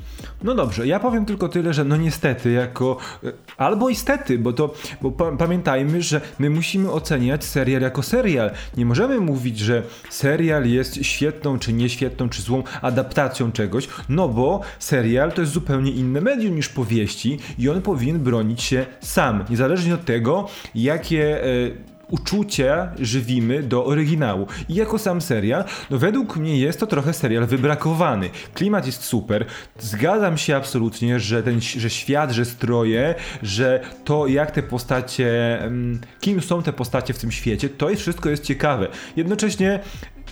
No 0.43 0.55
dobrze, 0.55 0.87
ja 0.87 0.99
powiem 0.99 1.25
tylko 1.25 1.49
tyle, 1.49 1.73
że 1.73 1.83
no 1.83 1.97
niestety 1.97 2.51
jako 2.51 2.97
y, 3.23 3.33
albo 3.57 3.89
istety, 3.89 4.39
bo 4.39 4.53
to 4.53 4.73
bo 5.01 5.11
pa 5.11 5.31
pamiętajmy, 5.31 6.01
że 6.01 6.21
my 6.39 6.49
musimy 6.49 6.91
oceniać 6.91 7.45
serial 7.45 7.81
jako 7.81 8.03
serial. 8.03 8.51
Nie 8.77 8.85
możemy 8.85 9.19
mówić, 9.19 9.59
że 9.59 9.83
serial 10.09 10.65
jest 10.65 11.05
świetną 11.05 11.59
czy 11.59 11.73
nieświetną 11.73 12.29
czy 12.29 12.41
złą 12.41 12.63
adaptacją 12.81 13.51
czegoś, 13.51 13.87
no 14.09 14.29
bo 14.29 14.61
serial 14.79 15.31
to 15.31 15.41
jest 15.41 15.53
zupełnie 15.53 15.91
inne 15.91 16.21
medium 16.21 16.55
niż 16.55 16.69
powieści 16.69 17.39
i 17.59 17.69
on 17.69 17.81
powinien 17.81 18.19
bronić 18.19 18.61
się 18.61 18.85
sam, 18.99 19.45
niezależnie 19.49 19.93
od 19.93 20.05
tego, 20.05 20.47
jakie 20.75 21.43
e, 21.43 21.96
uczucie 22.09 22.89
żywimy 22.99 23.63
do 23.63 23.85
oryginału. 23.85 24.47
I 24.69 24.75
jako 24.75 24.99
sam 24.99 25.21
serial, 25.21 25.63
no 25.89 25.97
według 25.97 26.37
mnie 26.37 26.59
jest 26.59 26.79
to 26.79 26.87
trochę 26.87 27.13
serial 27.13 27.45
wybrakowany. 27.45 28.29
Klimat 28.53 28.85
jest 28.85 29.03
super, 29.03 29.45
zgadzam 29.79 30.37
się 30.37 30.55
absolutnie, 30.55 31.19
że 31.19 31.43
ten, 31.43 31.61
że 31.61 31.89
świat, 31.89 32.31
że 32.31 32.45
stroje, 32.45 33.15
że 33.43 33.81
to 34.05 34.27
jak 34.27 34.51
te 34.51 34.63
postacie, 34.63 35.61
mm, 35.61 35.99
kim 36.19 36.41
są 36.41 36.63
te 36.63 36.73
postacie 36.73 37.13
w 37.13 37.19
tym 37.19 37.31
świecie, 37.31 37.69
to 37.69 37.89
jest 37.89 38.01
wszystko 38.01 38.29
jest 38.29 38.43
ciekawe. 38.43 38.87
Jednocześnie 39.15 39.79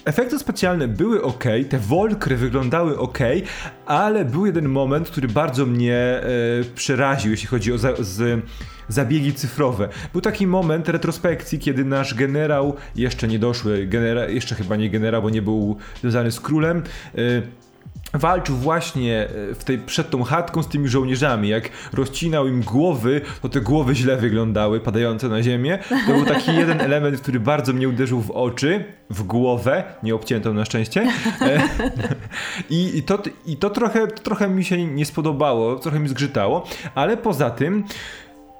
Efekty 0.05 0.39
specjalne 0.39 0.87
były 0.87 1.23
ok, 1.23 1.43
te 1.69 1.79
wolkry 1.79 2.37
wyglądały 2.37 2.99
ok, 2.99 3.19
ale 3.85 4.25
był 4.25 4.45
jeden 4.45 4.69
moment, 4.69 5.09
który 5.09 5.27
bardzo 5.27 5.65
mnie 5.65 5.95
e, 5.95 6.23
przeraził, 6.75 7.31
jeśli 7.31 7.47
chodzi 7.47 7.73
o 7.73 7.77
za, 7.77 7.89
z, 7.99 8.41
zabiegi 8.89 9.33
cyfrowe. 9.33 9.89
Był 10.11 10.21
taki 10.21 10.47
moment 10.47 10.89
retrospekcji, 10.89 11.59
kiedy 11.59 11.85
nasz 11.85 12.13
generał, 12.13 12.75
jeszcze 12.95 13.27
nie 13.27 13.39
doszły, 13.39 13.85
genera, 13.87 14.25
jeszcze 14.25 14.55
chyba 14.55 14.75
nie 14.75 14.89
generał, 14.89 15.21
bo 15.21 15.29
nie 15.29 15.41
był 15.41 15.77
związany 16.01 16.31
z 16.31 16.39
królem, 16.39 16.83
e, 17.17 17.41
walczył 18.13 18.55
właśnie 18.55 19.27
e, 19.51 19.55
w 19.55 19.63
tej, 19.63 19.77
przed 19.77 20.09
tą 20.09 20.23
chatką 20.23 20.63
z 20.63 20.67
tymi 20.67 20.87
żołnierzami. 20.87 21.49
Jak 21.49 21.69
rozcinał 21.93 22.47
im 22.47 22.61
głowy, 22.61 23.21
to 23.41 23.49
te 23.49 23.61
głowy 23.61 23.95
źle 23.95 24.17
wyglądały, 24.17 24.79
padające 24.79 25.29
na 25.29 25.43
ziemię. 25.43 25.79
To 26.07 26.13
był 26.13 26.25
taki 26.25 26.55
jeden 26.59 26.81
element, 26.81 27.21
który 27.21 27.39
bardzo 27.39 27.73
mnie 27.73 27.89
uderzył 27.89 28.21
w 28.21 28.31
oczy, 28.31 28.83
w 29.09 29.23
głowę, 29.23 29.83
nie 30.03 30.15
obciętą 30.15 30.53
na 30.53 30.65
szczęście. 30.65 31.07
E, 31.41 31.61
I, 32.69 32.97
i, 32.97 33.03
to, 33.03 33.19
i 33.45 33.57
to, 33.57 33.69
trochę, 33.69 34.07
to 34.07 34.23
trochę 34.23 34.49
mi 34.49 34.63
się 34.63 34.85
nie 34.85 35.05
spodobało, 35.05 35.75
trochę 35.75 35.99
mi 35.99 36.09
zgrzytało, 36.09 36.67
ale 36.95 37.17
poza 37.17 37.49
tym 37.49 37.83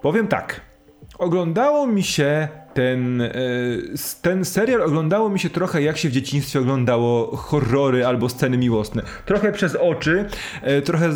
powiem 0.05 0.27
tak. 0.27 0.61
Oglądało 1.19 1.87
mi 1.87 2.03
się 2.03 2.47
ten, 2.73 3.21
e, 3.21 3.31
ten 4.21 4.45
serial 4.45 4.81
oglądało 4.81 5.29
mi 5.29 5.39
się 5.39 5.49
trochę 5.49 5.81
jak 5.81 5.97
się 5.97 6.09
w 6.09 6.11
dzieciństwie 6.11 6.59
oglądało 6.59 7.35
horrory 7.37 8.05
albo 8.05 8.29
sceny 8.29 8.57
miłosne. 8.57 9.01
Trochę 9.25 9.51
przez 9.51 9.75
oczy, 9.75 10.25
e, 10.61 10.81
trochę 10.81 11.09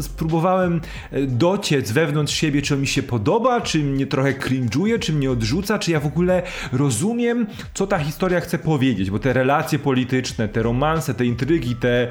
spróbowałem 0.00 0.80
e, 1.10 1.22
dociec 1.22 1.92
wewnątrz 1.92 2.34
siebie, 2.34 2.62
czy 2.62 2.74
on 2.74 2.80
mi 2.80 2.86
się 2.86 3.02
podoba, 3.02 3.60
czy 3.60 3.78
mnie 3.78 4.06
trochę 4.06 4.32
cringe'uje, 4.32 4.98
czy 4.98 5.12
mnie 5.12 5.30
odrzuca, 5.30 5.78
czy 5.78 5.90
ja 5.90 6.00
w 6.00 6.06
ogóle 6.06 6.42
rozumiem, 6.72 7.46
co 7.74 7.86
ta 7.86 7.98
historia 7.98 8.40
chce 8.40 8.58
powiedzieć, 8.58 9.10
bo 9.10 9.18
te 9.18 9.32
relacje 9.32 9.78
polityczne, 9.78 10.48
te 10.48 10.62
romanse, 10.62 11.14
te 11.14 11.24
intrygi, 11.24 11.76
te 11.76 12.08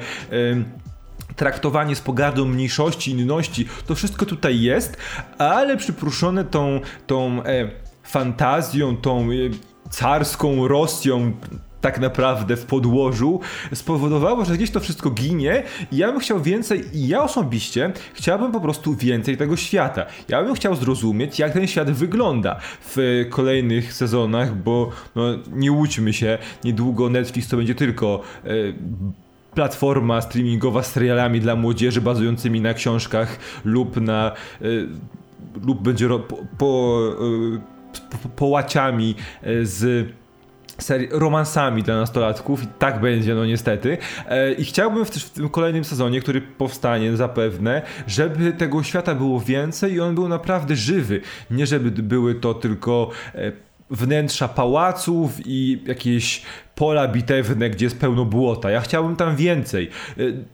traktowanie 1.36 1.96
z 1.96 2.00
pogardą 2.00 2.44
mniejszości, 2.44 3.10
inności, 3.10 3.68
to 3.86 3.94
wszystko 3.94 4.26
tutaj 4.26 4.60
jest, 4.60 4.96
ale 5.38 5.76
przypruszone 5.76 6.44
tą, 6.44 6.80
tą 7.06 7.44
e, 7.44 7.70
fantazją, 8.02 8.96
tą 8.96 9.22
e, 9.22 9.34
carską 9.90 10.68
Rosją, 10.68 11.32
tak 11.82 12.00
naprawdę 12.00 12.56
w 12.56 12.66
podłożu 12.66 13.40
spowodowało, 13.74 14.44
że 14.44 14.56
gdzieś 14.56 14.70
to 14.70 14.80
wszystko 14.80 15.10
ginie 15.10 15.62
i 15.92 15.96
ja 15.96 16.12
bym 16.12 16.20
chciał 16.20 16.40
więcej 16.40 16.84
i 16.92 17.08
ja 17.08 17.22
osobiście 17.22 17.92
chciałbym 18.14 18.52
po 18.52 18.60
prostu 18.60 18.94
więcej 18.94 19.36
tego 19.36 19.56
świata. 19.56 20.06
Ja 20.28 20.42
bym 20.42 20.54
chciał 20.54 20.76
zrozumieć, 20.76 21.38
jak 21.38 21.52
ten 21.52 21.66
świat 21.66 21.90
wygląda 21.90 22.60
w 22.80 23.26
kolejnych 23.30 23.92
sezonach, 23.92 24.56
bo 24.56 24.90
no, 25.14 25.22
nie 25.52 25.72
łudźmy 25.72 26.12
się, 26.12 26.38
niedługo 26.64 27.08
Netflix 27.08 27.48
to 27.48 27.56
będzie 27.56 27.74
tylko 27.74 28.20
e, 28.44 28.48
platforma 29.54 30.20
streamingowa 30.20 30.82
z 30.82 30.92
serialami 30.92 31.40
dla 31.40 31.56
młodzieży 31.56 32.00
bazującymi 32.00 32.60
na 32.60 32.74
książkach 32.74 33.38
lub 33.64 34.00
na 34.00 34.32
y, 34.62 34.88
lub 35.66 35.82
będzie 35.82 36.08
ro, 36.08 36.18
po, 36.18 36.36
po, 36.58 37.00
y, 37.96 38.20
po, 38.22 38.28
połaciami 38.28 39.14
y, 39.46 39.66
z 39.66 40.12
seri- 40.82 41.08
romansami 41.10 41.82
dla 41.82 41.96
nastolatków 41.96 42.62
i 42.62 42.66
tak 42.66 43.00
będzie, 43.00 43.34
no 43.34 43.46
niestety. 43.46 43.98
E, 44.28 44.52
I 44.52 44.64
chciałbym 44.64 45.04
w, 45.04 45.30
tym 45.30 45.48
kolejnym 45.48 45.84
sezonie, 45.84 46.20
który 46.20 46.40
powstanie 46.40 47.16
zapewne, 47.16 47.82
żeby 48.06 48.52
tego 48.52 48.82
świata 48.82 49.14
było 49.14 49.40
więcej 49.40 49.92
i 49.92 50.00
on 50.00 50.14
był 50.14 50.28
naprawdę 50.28 50.76
żywy. 50.76 51.20
Nie 51.50 51.66
żeby 51.66 51.90
były 51.90 52.34
to 52.34 52.54
tylko 52.54 53.10
e, 53.34 53.52
wnętrza 53.90 54.48
pałaców 54.48 55.32
i 55.46 55.82
jakieś 55.86 56.42
pola 56.82 57.08
bitewne, 57.08 57.70
gdzie 57.70 57.86
jest 57.86 58.00
pełno 58.00 58.24
błota. 58.24 58.70
Ja 58.70 58.80
chciałbym 58.80 59.16
tam 59.16 59.36
więcej. 59.36 59.90
Y, 60.18 60.44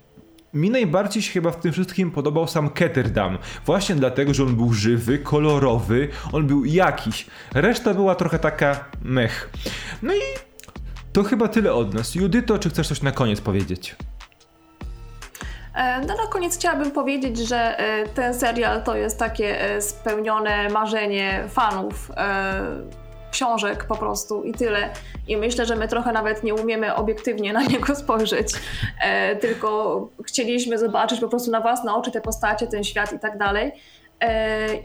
mi 0.55 0.71
najbardziej 0.71 1.23
się 1.23 1.33
chyba 1.33 1.51
w 1.51 1.61
tym 1.61 1.73
wszystkim 1.73 2.11
podobał 2.11 2.49
sam 2.49 2.71
Ketterdam. 2.71 3.39
Właśnie 3.67 3.95
dlatego, 3.95 4.35
że 4.35 4.43
on 4.43 4.57
był 4.57 4.73
żywy, 4.73 5.19
kolorowy, 5.19 6.09
on 6.33 6.47
był 6.47 6.65
jakiś. 6.65 7.27
Reszta 7.55 7.95
była 7.95 8.15
trochę 8.15 8.39
taka 8.39 8.85
mech. 9.03 9.51
No 10.03 10.15
i 10.15 10.19
to 11.13 11.23
chyba 11.23 11.49
tyle 11.49 11.73
od 11.73 11.95
nas. 11.95 12.15
Judyto, 12.15 12.59
czy 12.59 12.71
chcesz 12.71 12.89
coś 12.89 13.03
na 13.03 13.13
koniec 13.13 13.41
powiedzieć? 13.41 13.97
E, 15.75 16.01
no 16.01 16.15
na 16.17 16.27
koniec 16.31 16.57
chciałabym 16.57 16.91
powiedzieć, 16.91 17.39
że 17.39 17.79
e, 17.79 18.09
ten 18.09 18.35
serial 18.35 18.83
to 18.83 18.97
jest 18.97 19.19
takie 19.19 19.61
e, 19.61 19.83
spełnione 19.83 20.69
marzenie 20.69 21.45
fanów 21.49 22.11
książek 23.31 23.85
po 23.85 23.97
prostu 23.97 24.43
i 24.43 24.53
tyle. 24.53 24.91
I 25.29 25.37
myślę, 25.37 25.67
że 25.67 25.77
my 25.77 25.89
trochę 25.89 26.13
nawet 26.13 26.43
nie 26.43 26.55
umiemy 26.55 26.95
obiektywnie 26.95 27.53
na 27.53 27.63
niego 27.73 27.95
spojrzeć, 27.95 28.53
tylko 29.41 30.09
chcieliśmy 30.27 30.79
zobaczyć 30.79 31.21
po 31.21 31.29
prostu 31.29 31.51
na 31.51 31.61
własne 31.61 31.95
oczy 31.95 32.11
te 32.11 32.21
postacie, 32.21 32.67
ten 32.67 32.85
świat 32.85 33.13
i 33.13 33.19
tak 33.19 33.39
dalej. 33.39 33.73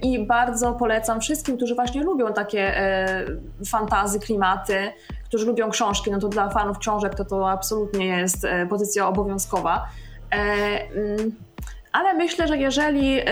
I 0.02 0.26
bardzo 0.26 0.74
polecam 0.74 1.22
wszystkim, 1.22 1.58
którzy 1.58 1.76
właśnie 1.76 2.04
lubią 2.04 2.34
takie 2.34 2.74
fantazy, 3.66 4.20
klimaty, 4.20 4.92
którzy 5.26 5.46
lubią 5.46 5.70
książki, 5.70 6.12
no 6.12 6.20
to 6.20 6.30
dla 6.30 6.50
fanów 6.50 6.78
książek 6.78 7.16
to 7.16 7.26
to 7.26 7.50
absolutnie 7.50 8.06
jest 8.08 8.48
pozycja 8.70 9.08
obowiązkowa. 9.08 9.88
E, 10.34 10.90
mm, 10.96 11.32
ale 11.92 12.14
myślę, 12.14 12.48
że 12.48 12.58
jeżeli 12.58 13.20
e, 13.20 13.26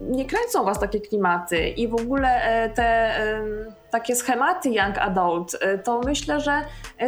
nie 0.00 0.24
kręcą 0.24 0.64
was 0.64 0.80
takie 0.80 1.00
klimaty 1.00 1.68
i 1.68 1.88
w 1.88 1.94
ogóle 1.94 2.42
e, 2.42 2.70
te 2.70 3.16
takie 3.96 4.16
schematy 4.16 4.70
young 4.70 4.98
adult, 4.98 5.56
to 5.84 6.00
myślę, 6.04 6.40
że 6.40 6.62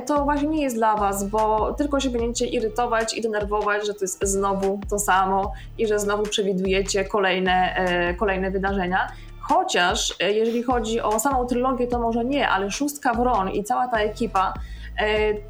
to 0.06 0.24
właśnie 0.24 0.48
nie 0.48 0.62
jest 0.62 0.76
dla 0.76 0.96
was, 0.96 1.24
bo 1.24 1.72
tylko 1.72 2.00
się 2.00 2.10
będziecie 2.10 2.46
irytować 2.46 3.14
i 3.14 3.22
denerwować, 3.22 3.86
że 3.86 3.94
to 3.94 4.00
jest 4.00 4.24
znowu 4.24 4.80
to 4.90 4.98
samo 4.98 5.52
i 5.78 5.86
że 5.86 5.98
znowu 5.98 6.22
przewidujecie 6.22 7.04
kolejne, 7.04 7.76
kolejne 8.18 8.50
wydarzenia. 8.50 9.08
Chociaż 9.40 10.14
jeżeli 10.20 10.62
chodzi 10.62 11.00
o 11.00 11.20
samą 11.20 11.46
trylogię, 11.46 11.86
to 11.86 11.98
może 11.98 12.24
nie, 12.24 12.48
ale 12.48 12.70
Szóstka 12.70 13.14
Wron 13.14 13.50
i 13.50 13.64
cała 13.64 13.88
ta 13.88 13.98
ekipa 13.98 14.54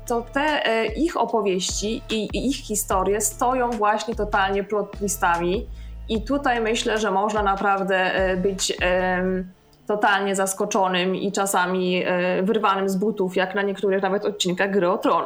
to 0.07 0.23
te 0.33 0.63
ich 0.97 1.17
opowieści 1.17 2.03
i 2.11 2.49
ich 2.49 2.57
historie 2.57 3.21
stoją 3.21 3.71
właśnie 3.71 4.15
totalnie 4.15 4.65
plot 4.65 4.99
twistami. 4.99 5.67
I 6.09 6.23
tutaj 6.23 6.61
myślę, 6.61 6.99
że 6.99 7.11
można 7.11 7.43
naprawdę 7.43 8.11
być 8.37 8.73
totalnie 9.89 10.37
zaskoczonym 10.37 11.17
i 11.17 11.33
czasami 11.33 12.05
wyrwanym 12.43 12.89
z 12.89 12.97
butów, 12.97 13.37
jak 13.37 13.55
na 13.55 13.63
niektórych 13.63 14.03
nawet 14.03 14.25
odcinkach 14.25 14.71
Gry 14.71 14.91
o 14.91 14.99
Tron. 14.99 15.25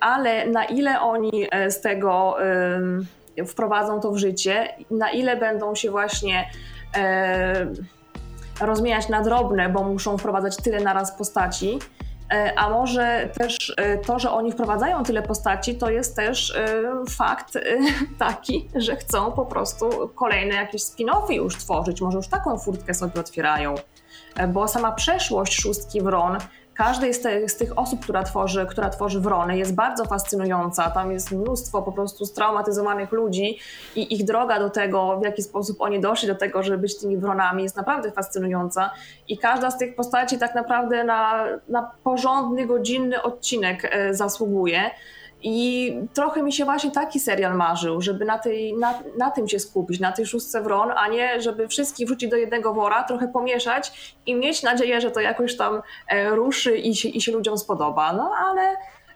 Ale 0.00 0.46
na 0.46 0.64
ile 0.64 1.00
oni 1.00 1.48
z 1.68 1.80
tego 1.80 2.36
wprowadzą 3.46 4.00
to 4.00 4.10
w 4.10 4.16
życie, 4.16 4.68
na 4.90 5.10
ile 5.10 5.36
będą 5.36 5.74
się 5.74 5.90
właśnie 5.90 6.50
rozmieniać 8.60 9.08
na 9.08 9.22
drobne, 9.22 9.68
bo 9.68 9.82
muszą 9.82 10.18
wprowadzać 10.18 10.56
tyle 10.56 10.80
naraz 10.80 11.18
postaci, 11.18 11.78
E, 11.78 11.93
a 12.56 12.70
może 12.70 13.30
też 13.38 13.74
e, 13.76 13.98
to, 13.98 14.18
że 14.18 14.30
oni 14.30 14.52
wprowadzają 14.52 15.02
tyle 15.02 15.22
postaci, 15.22 15.74
to 15.74 15.90
jest 15.90 16.16
też 16.16 16.56
e, 16.56 16.82
fakt 17.10 17.58
taki, 18.18 18.68
że 18.74 18.96
chcą 18.96 19.32
po 19.32 19.46
prostu 19.46 19.90
kolejne 20.14 20.54
jakieś 20.54 20.82
spin-offy 20.82 21.32
już 21.32 21.56
tworzyć. 21.56 22.00
Może 22.00 22.16
już 22.16 22.28
taką 22.28 22.58
furtkę 22.58 22.94
sobie 22.94 23.20
otwierają. 23.20 23.74
Bo 24.48 24.68
sama 24.68 24.92
przeszłość 24.92 25.60
szóstki 25.60 26.02
Wron 26.02 26.38
każdej 26.74 27.14
z, 27.14 27.20
te, 27.20 27.48
z, 27.48 27.56
tych 27.56 27.78
osób, 27.78 28.00
która 28.02 28.22
tworzy, 28.22 28.66
która 28.70 28.90
tworzy 28.90 29.20
Wrony 29.20 29.58
jest 29.58 29.74
bardzo 29.74 30.04
fascynująca. 30.04 30.90
Tam 30.90 31.12
jest 31.12 31.32
mnóstwo 31.32 31.82
po 31.82 31.92
prostu 31.92 32.26
straumatyzowanych 32.26 33.12
ludzi 33.12 33.58
i 33.96 34.14
ich 34.14 34.24
droga 34.24 34.58
do 34.58 34.70
tego, 34.70 35.20
w 35.20 35.24
jaki 35.24 35.42
sposób 35.42 35.80
oni 35.80 36.00
doszli 36.00 36.28
do 36.28 36.34
tego, 36.34 36.62
żeby 36.62 36.78
być 36.78 36.98
tymi 36.98 37.16
Wronami 37.16 37.62
jest 37.62 37.76
naprawdę 37.76 38.10
fascynująca. 38.10 38.90
I 39.28 39.38
każda 39.38 39.70
z 39.70 39.78
tych 39.78 39.94
postaci 39.94 40.38
tak 40.38 40.54
naprawdę 40.54 41.04
na, 41.04 41.44
na 41.68 41.90
porządny, 42.04 42.66
godzinny 42.66 43.22
odcinek 43.22 43.88
e, 43.90 44.14
zasługuje. 44.14 44.90
I 45.46 45.94
trochę 46.14 46.42
mi 46.42 46.52
się 46.52 46.64
właśnie 46.64 46.90
taki 46.90 47.20
serial 47.20 47.56
marzył, 47.56 48.00
żeby 48.00 48.24
na, 48.24 48.38
tej, 48.38 48.74
na, 48.76 48.94
na 49.18 49.30
tym 49.30 49.48
się 49.48 49.58
skupić, 49.58 50.00
na 50.00 50.12
tej 50.12 50.26
szóstce 50.26 50.62
wron, 50.62 50.90
a 50.96 51.08
nie 51.08 51.40
żeby 51.40 51.68
wszystkich 51.68 52.06
wrzucić 52.06 52.30
do 52.30 52.36
jednego 52.36 52.74
wora, 52.74 53.02
trochę 53.02 53.28
pomieszać 53.28 54.16
i 54.26 54.34
mieć 54.34 54.62
nadzieję, 54.62 55.00
że 55.00 55.10
to 55.10 55.20
jakoś 55.20 55.56
tam 55.56 55.82
e, 56.08 56.30
ruszy 56.30 56.76
i 56.76 56.94
się, 56.96 57.08
i 57.08 57.20
się 57.20 57.32
ludziom 57.32 57.58
spodoba. 57.58 58.12
No 58.12 58.30
ale 58.46 58.62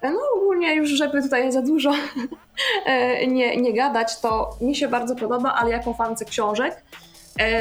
e, 0.03 0.11
no 0.11 0.21
ogólnie 0.37 0.75
już, 0.75 0.91
żeby 0.91 1.23
tutaj 1.23 1.53
za 1.53 1.63
dużo 1.63 1.93
e, 2.87 3.27
nie, 3.27 3.57
nie 3.57 3.75
gadać, 3.75 4.21
to 4.21 4.51
mi 4.61 4.77
się 4.77 4.89
bardzo 4.89 5.17
podoba, 5.17 5.55
ale 5.55 5.71
jako 5.71 5.95
fance 5.95 6.25
książek 6.25 6.83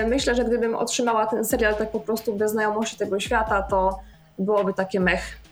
myślę, 0.07 0.35
że 0.35 0.45
gdybym 0.45 0.75
otrzymała 0.75 1.25
ten 1.25 1.45
serial 1.45 1.75
tak 1.75 1.91
po 1.91 1.99
prostu 1.99 2.33
bez 2.33 2.51
znajomości 2.51 2.97
tego 2.97 3.19
świata, 3.19 3.61
to 3.61 3.99
byłoby 4.39 4.73
takie 4.73 4.99
mech. 4.99 5.46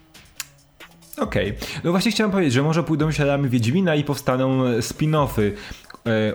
Okej. 1.17 1.49
Okay. 1.57 1.81
No 1.83 1.91
właśnie 1.91 2.11
chciałem 2.11 2.31
powiedzieć, 2.31 2.53
że 2.53 2.63
może 2.63 2.83
pójdą 2.83 3.11
śladami 3.11 3.49
Wiedźmina 3.49 3.95
i 3.95 4.03
powstaną 4.03 4.63
spin-offy. 4.63 5.51
E, 6.07 6.33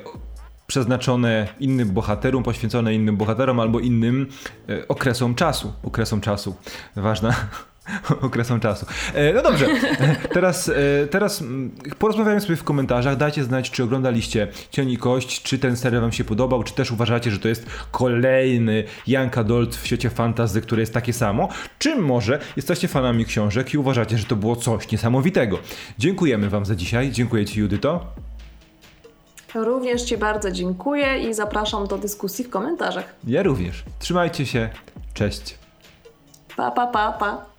przeznaczone 0.67 1.49
innym 1.61 1.91
bohaterom, 1.91 2.43
poświęcone 2.43 2.95
innym 2.95 3.17
bohaterom 3.17 3.61
albo 3.61 3.81
innym 3.81 4.27
e, 4.69 4.89
okresom 4.89 5.35
czasu. 5.35 5.73
Okresom 5.83 6.21
czasu. 6.21 6.57
Ważna 6.97 7.35
okresom 8.21 8.61
czasu. 8.61 8.87
E, 9.15 9.33
no 9.33 9.43
dobrze, 9.43 9.67
teraz, 10.35 10.69
e, 10.69 11.07
teraz 11.07 11.43
mm, 11.43 11.71
porozmawiamy 11.99 12.41
sobie 12.41 12.57
w 12.57 12.65
komentarzach. 12.65 13.17
Dajcie 13.17 13.45
znać, 13.45 13.71
czy 13.71 13.85
oglądaliście 13.85 14.49
Cień 14.71 14.91
i 14.91 14.97
Kość, 14.97 15.43
czy 15.43 15.59
ten 15.59 15.77
serial 15.77 16.03
wam 16.03 16.13
się 16.13 16.25
podobał, 16.25 16.63
czy 16.63 16.75
też 16.75 16.93
uważacie, 16.93 17.31
że 17.31 17.39
to 17.39 17.49
jest 17.49 17.67
kolejny 17.91 18.85
Young 19.07 19.39
Adult 19.39 19.77
w 19.77 19.87
świecie 19.87 20.11
fantasy, 20.11 20.61
które 20.61 20.83
jest 20.83 20.95
takie 20.95 21.13
samo, 21.13 21.49
czy 21.79 21.97
może 21.97 22.39
jesteście 22.57 22.89
fanami 22.89 23.25
książek 23.25 23.75
i 23.75 23.79
uważacie, 23.79 24.19
że 24.19 24.25
to 24.25 24.37
było 24.37 24.57
coś 24.57 24.91
niesamowitego. 24.91 25.59
Dziękujemy 25.99 26.51
wam 26.51 26.67
za 26.67 26.75
dzisiaj. 26.75 27.11
Dziękuję 27.11 27.45
ci, 27.47 27.61
Judyto. 27.61 28.07
Również 29.55 30.03
Ci 30.03 30.17
bardzo 30.17 30.51
dziękuję 30.51 31.19
i 31.19 31.35
zapraszam 31.35 31.87
do 31.87 31.99
dyskusji 31.99 32.45
w 32.45 32.51
komentarzach. 32.51 33.15
Ja 33.27 33.43
również. 33.43 33.85
Trzymajcie 33.99 34.47
się. 34.47 34.71
Cześć. 35.15 35.59
Pa, 36.57 36.71
pa, 36.71 36.87
pa, 36.87 37.13
pa. 37.13 37.50